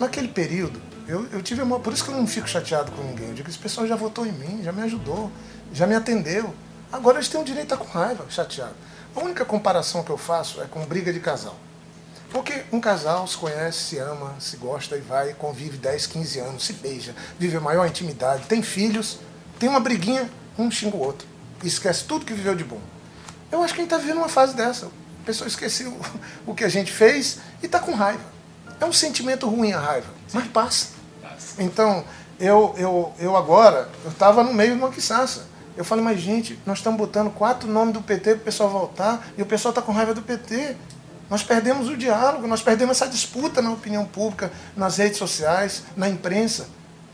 [0.00, 1.78] Naquele período, eu, eu tive uma.
[1.78, 3.28] Por isso que eu não fico chateado com ninguém.
[3.28, 5.30] Eu digo, esse pessoal já votou em mim, já me ajudou,
[5.72, 6.52] já me atendeu.
[6.90, 8.74] Agora eles têm o direito a estar com raiva, chateado.
[9.14, 11.54] A única comparação que eu faço é com briga de casal.
[12.32, 16.64] Porque um casal se conhece, se ama, se gosta e vai, convive 10, 15 anos,
[16.64, 19.20] se beija, vive a maior intimidade, tem filhos,
[19.56, 20.28] tem uma briguinha,
[20.58, 21.28] um xinga o outro.
[21.62, 22.80] Esquece tudo que viveu de bom.
[23.54, 24.86] Eu acho que a gente está vivendo uma fase dessa.
[24.86, 25.96] A pessoa esqueceu
[26.44, 28.24] o que a gente fez e está com raiva.
[28.80, 30.88] É um sentimento ruim a raiva, mas passa.
[31.56, 32.04] Então,
[32.40, 35.46] eu, eu, eu agora, eu estava no meio de uma quiçaça.
[35.76, 39.24] Eu falei, mas gente, nós estamos botando quatro nomes do PT para o pessoal voltar
[39.38, 40.76] e o pessoal está com raiva do PT.
[41.30, 46.08] Nós perdemos o diálogo, nós perdemos essa disputa na opinião pública, nas redes sociais, na
[46.08, 46.68] imprensa.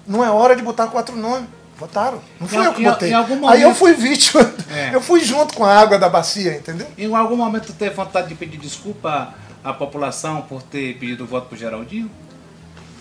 [0.06, 1.50] Não é hora de botar quatro nomes.
[1.80, 2.20] Votaram.
[2.38, 3.10] Não fui Em- eu que botei.
[3.10, 4.52] em algum Aí eu momento- fui vítima.
[4.70, 4.94] É.
[4.94, 6.86] Eu fui junto com a água da bacia, entendeu?
[6.98, 11.56] Em algum momento teve vontade de pedir desculpa à população por ter pedido voto pro
[11.56, 12.10] Geraldinho?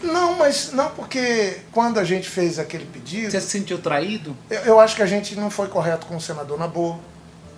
[0.02, 4.36] Não, mas não porque quando a gente fez aquele pedido, Você se sentiu traído?
[4.50, 6.98] eu, eu acho que a gente não foi correto com o senador Nabor,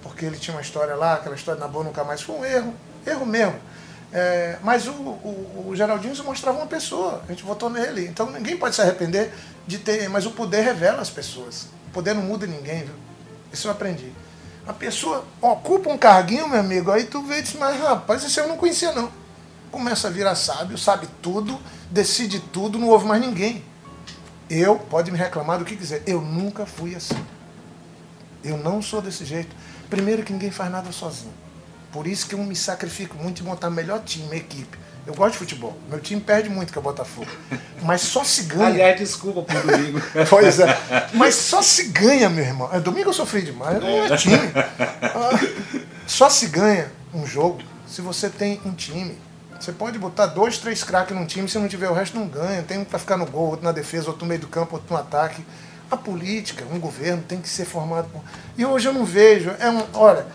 [0.01, 2.73] porque ele tinha uma história lá, aquela história Nabor nunca mais foi um erro,
[3.05, 3.53] erro mesmo.
[4.13, 8.57] É, mas o, o, o Geraldinho mostrava uma pessoa, a gente votou nele, então ninguém
[8.57, 9.31] pode se arrepender
[9.65, 11.67] de ter, mas o poder revela as pessoas.
[11.87, 12.95] O poder não muda ninguém, viu?
[13.53, 14.11] Isso eu aprendi.
[14.67, 18.39] A pessoa ocupa um carguinho, meu amigo, aí tu vê e diz, mas rapaz, esse
[18.39, 19.11] eu não conhecia não.
[19.71, 21.57] Começa a virar sábio, sabe tudo,
[21.89, 23.63] decide tudo, não ouve mais ninguém.
[24.49, 27.25] Eu, pode me reclamar do que quiser, eu nunca fui assim.
[28.43, 29.55] Eu não sou desse jeito.
[29.89, 31.33] Primeiro que ninguém faz nada sozinho.
[31.91, 34.77] Por isso que eu me sacrifico muito em montar melhor time, equipe.
[35.05, 35.75] Eu gosto de futebol.
[35.89, 37.29] Meu time perde muito que é o Botafogo.
[37.81, 38.67] Mas só se ganha.
[38.67, 40.01] Aliás, desculpa por domingo.
[40.29, 40.67] Pois é.
[41.13, 42.69] Mas só se ganha, meu irmão.
[42.71, 44.37] É, domingo eu sofri demais, não é time.
[45.03, 45.39] Ah,
[46.05, 49.17] só se ganha um jogo se você tem um time.
[49.59, 52.63] Você pode botar dois, três craques num time, se não tiver o resto, não ganha.
[52.63, 54.93] Tem um para ficar no gol, outro na defesa, outro no meio do campo, outro
[54.93, 55.43] no ataque.
[55.89, 58.23] A política, um governo tem que ser formado por.
[58.57, 59.51] E hoje eu não vejo.
[59.59, 60.25] É um, olha,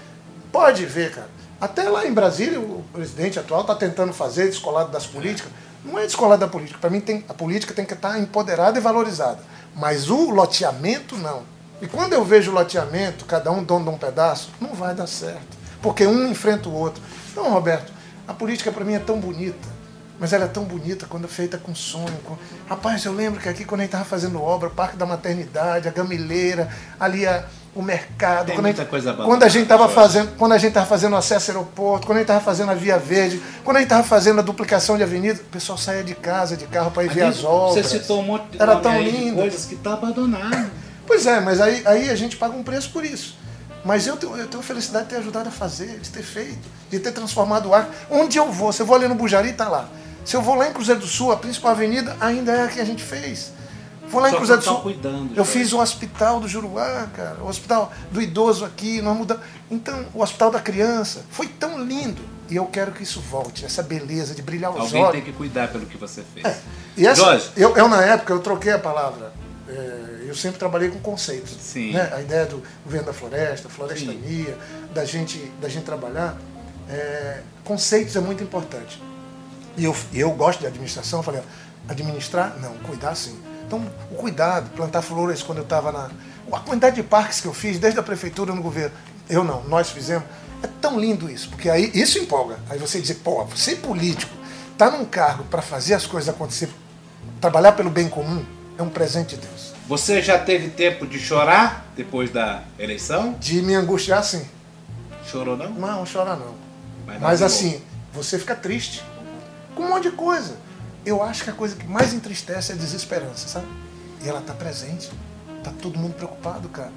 [0.53, 1.36] pode ver, cara.
[1.61, 5.51] Até lá em Brasília, o presidente atual está tentando fazer descolado das políticas.
[5.85, 6.79] Não é descolado da política.
[6.79, 9.39] Para mim, tem, a política tem que estar empoderada e valorizada.
[9.75, 11.43] Mas o loteamento, não.
[11.81, 15.07] E quando eu vejo o loteamento, cada um dono de um pedaço, não vai dar
[15.07, 15.57] certo.
[15.81, 17.03] Porque um enfrenta o outro.
[17.31, 17.93] Então, Roberto,
[18.27, 19.77] a política para mim é tão bonita.
[20.19, 22.19] Mas ela é tão bonita quando é feita com sonho.
[22.25, 22.37] Com...
[22.69, 25.89] Rapaz, eu lembro que aqui quando a gente estava fazendo obra, o Parque da Maternidade,
[25.89, 27.45] a Gamileira, ali a,
[27.77, 28.53] o mercado.
[28.53, 28.87] Quando a gente,
[29.25, 32.17] Quando a gente estava fazendo, quando a gente estava fazendo o acesso ao aeroporto, quando
[32.17, 35.03] a gente estava fazendo a Via Verde, quando a gente estava fazendo a duplicação de
[35.03, 37.87] avenida, o pessoal saía de casa, de carro para ir ver as obras.
[37.87, 39.37] Você citou um monte de, Era tão aí de lindo.
[39.37, 40.71] coisas que está abandonado.
[41.07, 43.37] Pois é, mas aí, aí a gente paga um preço por isso.
[43.85, 46.99] Mas eu tenho, eu tenho felicidade de ter ajudado a fazer, de ter feito, de
[46.99, 47.89] ter transformado o ar.
[48.11, 49.89] Onde eu vou, se eu vou ali no Bujari, tá lá.
[50.25, 52.81] Se eu vou lá em Cruzeiro do Sul, a principal avenida ainda é a que
[52.81, 53.53] a gente fez.
[54.09, 54.83] Vou lá Só em Cruzeiro do não Sul.
[54.83, 59.43] cuidando, eu fiz o hospital do Juruá, cara, o hospital do idoso aqui, nós mudamos.
[59.71, 62.23] Então, o hospital da criança foi tão lindo.
[62.49, 65.13] E eu quero que isso volte, essa beleza de brilhar os Alguém olhos.
[65.13, 66.47] tem que cuidar pelo que você fez.
[66.47, 66.57] É.
[66.97, 69.33] E essa, Jorge, eu, eu, na época, eu troquei a palavra.
[69.69, 71.57] É, eu sempre trabalhei com conceitos.
[71.61, 71.93] Sim.
[71.93, 72.09] Né?
[72.15, 74.57] A ideia do governo da floresta, florestania,
[74.95, 76.37] da gente, da gente trabalhar.
[76.89, 79.03] é, conceitos é muito importante.
[79.77, 81.43] E eu, eu gosto de administração, eu falei,
[81.89, 82.57] administrar?
[82.61, 83.37] Não, cuidar sim.
[83.67, 86.11] Então, o cuidado, plantar flores quando eu estava na.
[86.53, 88.95] A quantidade de parques que eu fiz, desde a prefeitura no governo.
[89.29, 90.25] Eu não, nós fizemos.
[90.63, 92.59] É tão lindo isso, porque aí isso empolga.
[92.71, 94.33] Aí você dizer, pô, você é político,
[94.79, 96.71] tá num cargo para fazer as coisas acontecer,
[97.41, 98.45] trabalhar pelo bem comum,
[98.79, 99.75] é um presente de Deus.
[99.87, 103.35] você já teve tempo de chorar depois da eleição?
[103.39, 104.47] De me angustiar, sim.
[105.27, 105.71] Chorou não?
[105.71, 106.55] Não, não chora não.
[107.07, 109.05] Mas Mas não assim, você fica triste
[109.75, 110.57] com um monte de coisa.
[111.07, 113.69] Eu acho que a coisa que mais entristece é a desesperança, sabe?
[114.25, 115.09] E ela tá presente.
[115.63, 116.91] Tá todo mundo preocupado, cara.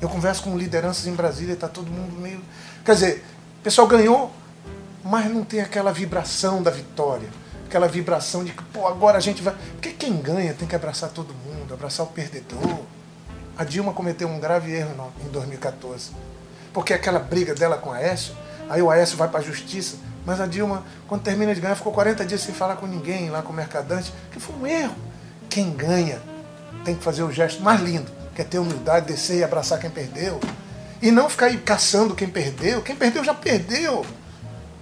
[0.00, 2.42] Eu converso com lideranças em Brasília e tá todo mundo meio.
[2.84, 3.24] Quer dizer,
[3.60, 4.32] o pessoal ganhou,
[5.04, 7.28] mas não tem aquela vibração da vitória.
[7.66, 9.54] Aquela vibração de que, pô, agora a gente vai.
[9.72, 12.80] Porque quem ganha tem que abraçar todo mundo, abraçar o perdedor.
[13.56, 16.10] A Dilma cometeu um grave erro em 2014.
[16.72, 18.34] Porque aquela briga dela com o Aécio,
[18.68, 21.92] aí o Aécio vai para a justiça, mas a Dilma, quando termina de ganhar, ficou
[21.92, 24.96] 40 dias sem falar com ninguém lá com o mercadante, que foi um erro.
[25.48, 26.20] Quem ganha
[26.84, 29.90] tem que fazer o gesto mais lindo, que é ter humildade, descer e abraçar quem
[29.90, 30.40] perdeu.
[31.02, 32.80] E não ficar aí caçando quem perdeu.
[32.80, 34.06] Quem perdeu já perdeu.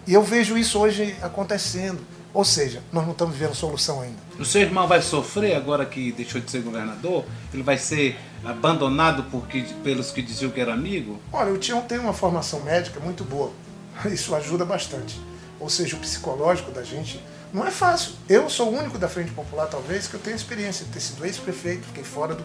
[0.06, 2.00] E eu vejo isso hoje acontecendo.
[2.32, 4.16] Ou seja, nós não estamos vivendo solução ainda.
[4.38, 7.24] O seu irmão vai sofrer agora que deixou de ser governador?
[7.52, 11.20] Ele vai ser abandonado porque, pelos que diziam que era amigo?
[11.32, 13.52] Olha, o Tião tem uma formação médica muito boa.
[14.06, 15.20] Isso ajuda bastante.
[15.62, 18.14] Ou seja, o psicológico da gente não é fácil.
[18.28, 21.24] Eu sou o único da Frente Popular, talvez, que eu tenho experiência de ter sido
[21.24, 22.44] ex-prefeito, fiquei fora do.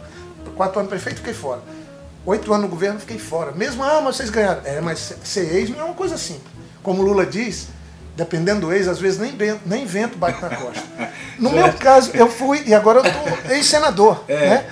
[0.55, 1.61] Quatro anos prefeito, fiquei fora.
[2.28, 3.51] Oito anos no governo, fiquei fora.
[3.53, 4.61] Mesmo, ah, mas vocês ganharam.
[4.63, 6.45] É, mas ser ex não é uma coisa simples.
[6.84, 7.70] Como o Lula diz,
[8.15, 10.84] dependendo do ex, às vezes nem, ben- nem vento bate na costa.
[11.39, 14.24] No meu caso, eu fui, e agora eu tô ex-senador.
[14.28, 14.49] É.
[14.49, 14.70] Né?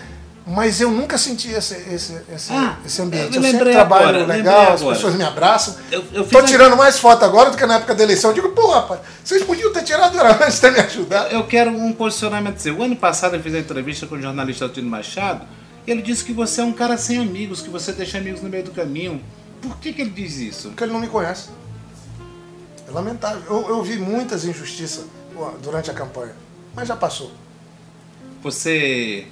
[0.47, 3.35] Mas eu nunca senti esse, esse, esse, Ah, esse ambiente.
[3.35, 4.95] eu Eu, sempre trabalho agora, legal, as agora.
[4.95, 5.75] pessoas me abraçam.
[5.91, 8.29] Eu- eu fiz Tô a- tirando mais foto agora do que na época da eleição.
[8.29, 11.33] Eu digo, pô, rapaz, vocês podiam ter tirado antes de me ajudado.
[11.33, 12.77] Eu quero um posicionamento seu.
[12.77, 15.47] O ano passado eu fiz a entrevista com o jornalista Altino Machado
[15.87, 18.47] e ele disse que você é um cara sem amigos, que você deixa amigos no
[18.49, 19.23] meio do caminho.
[19.63, 20.67] Por que, que ele diz isso?
[20.69, 21.49] Porque ele não me conhece.
[22.87, 23.41] É lamentável.
[23.49, 25.05] Eu, eu vi muitas injustiças
[25.63, 26.35] durante a campanha,
[26.75, 27.31] mas já passou.
[28.43, 29.25] Você.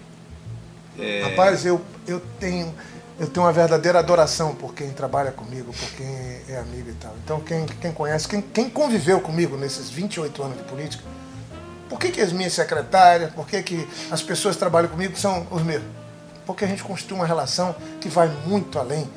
[0.97, 2.73] É, Rapaz, eu, eu, tenho,
[3.19, 6.07] eu tenho uma verdadeira adoração por quem trabalha comigo, por quem
[6.49, 7.13] é amigo e tal.
[7.23, 11.03] Então, quem, quem conhece, quem, quem conviveu comigo nesses 28 anos de política,
[11.89, 15.47] por que, que as minhas secretárias, por que, que as pessoas que trabalham comigo são
[15.51, 15.83] os meus?
[16.45, 19.09] Porque a gente construiu uma relação que vai muito além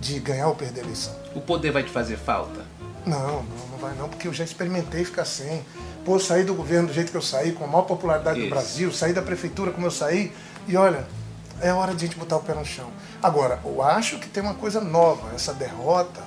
[0.00, 1.14] de ganhar ou perder a eleição.
[1.34, 2.60] o poder vai te fazer falta?
[3.06, 5.64] Não, não, não vai não, porque eu já experimentei ficar sem.
[6.04, 8.48] Pô, saí do governo do jeito que eu saí, com a maior popularidade Isso.
[8.48, 10.32] do Brasil, saí da prefeitura como eu saí,
[10.66, 11.06] e olha,
[11.60, 12.90] é hora de a gente botar o pé no chão.
[13.22, 16.22] Agora, eu acho que tem uma coisa nova, essa derrota,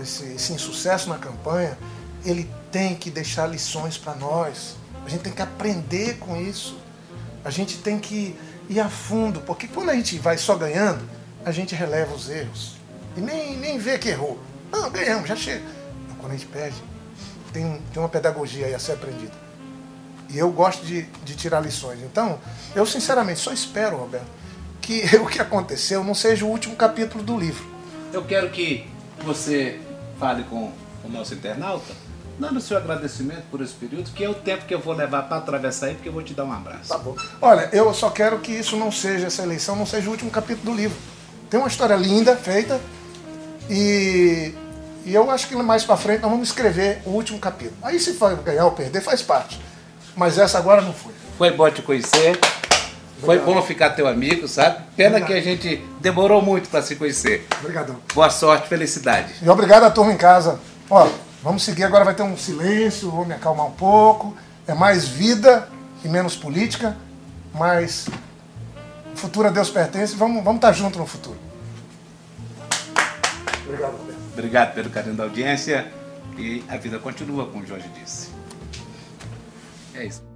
[0.00, 1.78] esse, esse insucesso na campanha,
[2.24, 4.76] ele tem que deixar lições para nós.
[5.04, 6.78] A gente tem que aprender com isso.
[7.44, 11.08] A gente tem que ir a fundo, porque quando a gente vai só ganhando,
[11.44, 12.76] a gente releva os erros.
[13.16, 14.38] E nem, nem vê que errou.
[14.72, 15.62] Não, ganhamos, já chega.
[16.08, 16.76] Mas quando a gente perde,
[17.52, 19.32] tem, tem uma pedagogia aí a ser aprendida.
[20.30, 22.00] E eu gosto de, de tirar lições.
[22.00, 22.40] Então,
[22.74, 24.26] eu sinceramente só espero, Roberto,
[24.84, 27.64] que o que aconteceu não seja o último capítulo do livro.
[28.12, 28.86] Eu quero que
[29.24, 29.80] você
[30.18, 30.70] fale com
[31.02, 31.92] o nosso internauta,
[32.38, 35.22] dando o seu agradecimento por esse período, que é o tempo que eu vou levar
[35.22, 36.88] para atravessar aí, porque eu vou te dar um abraço.
[36.88, 37.16] Tá bom.
[37.40, 40.72] Olha, eu só quero que isso não seja, essa eleição não seja o último capítulo
[40.72, 40.96] do livro.
[41.50, 42.80] Tem uma história linda feita
[43.68, 44.54] e,
[45.04, 47.76] e eu acho que mais pra frente nós vamos escrever o último capítulo.
[47.82, 49.60] Aí se for ganhar ou perder, faz parte.
[50.16, 51.12] Mas essa agora não foi.
[51.36, 52.38] Foi bom te conhecer.
[53.24, 54.82] Foi bom ficar teu amigo, sabe?
[54.96, 55.28] Pena Obrigado.
[55.28, 57.46] que a gente demorou muito para se conhecer.
[57.60, 57.96] Obrigadão.
[58.14, 59.34] Boa sorte, felicidade.
[59.42, 60.60] E obrigado à turma em casa.
[60.90, 61.08] Ó,
[61.42, 64.36] vamos seguir agora, vai ter um silêncio, vou me acalmar um pouco.
[64.66, 65.68] É mais vida
[66.04, 66.96] e menos política,
[67.54, 68.06] mas
[69.14, 70.14] o futuro a Deus pertence.
[70.16, 71.38] Vamos, vamos estar juntos no futuro.
[73.66, 74.18] Obrigado, Roberto.
[74.32, 75.86] Obrigado pelo carinho da audiência
[76.36, 78.28] e a vida continua, como o Jorge disse.
[79.94, 80.33] É isso.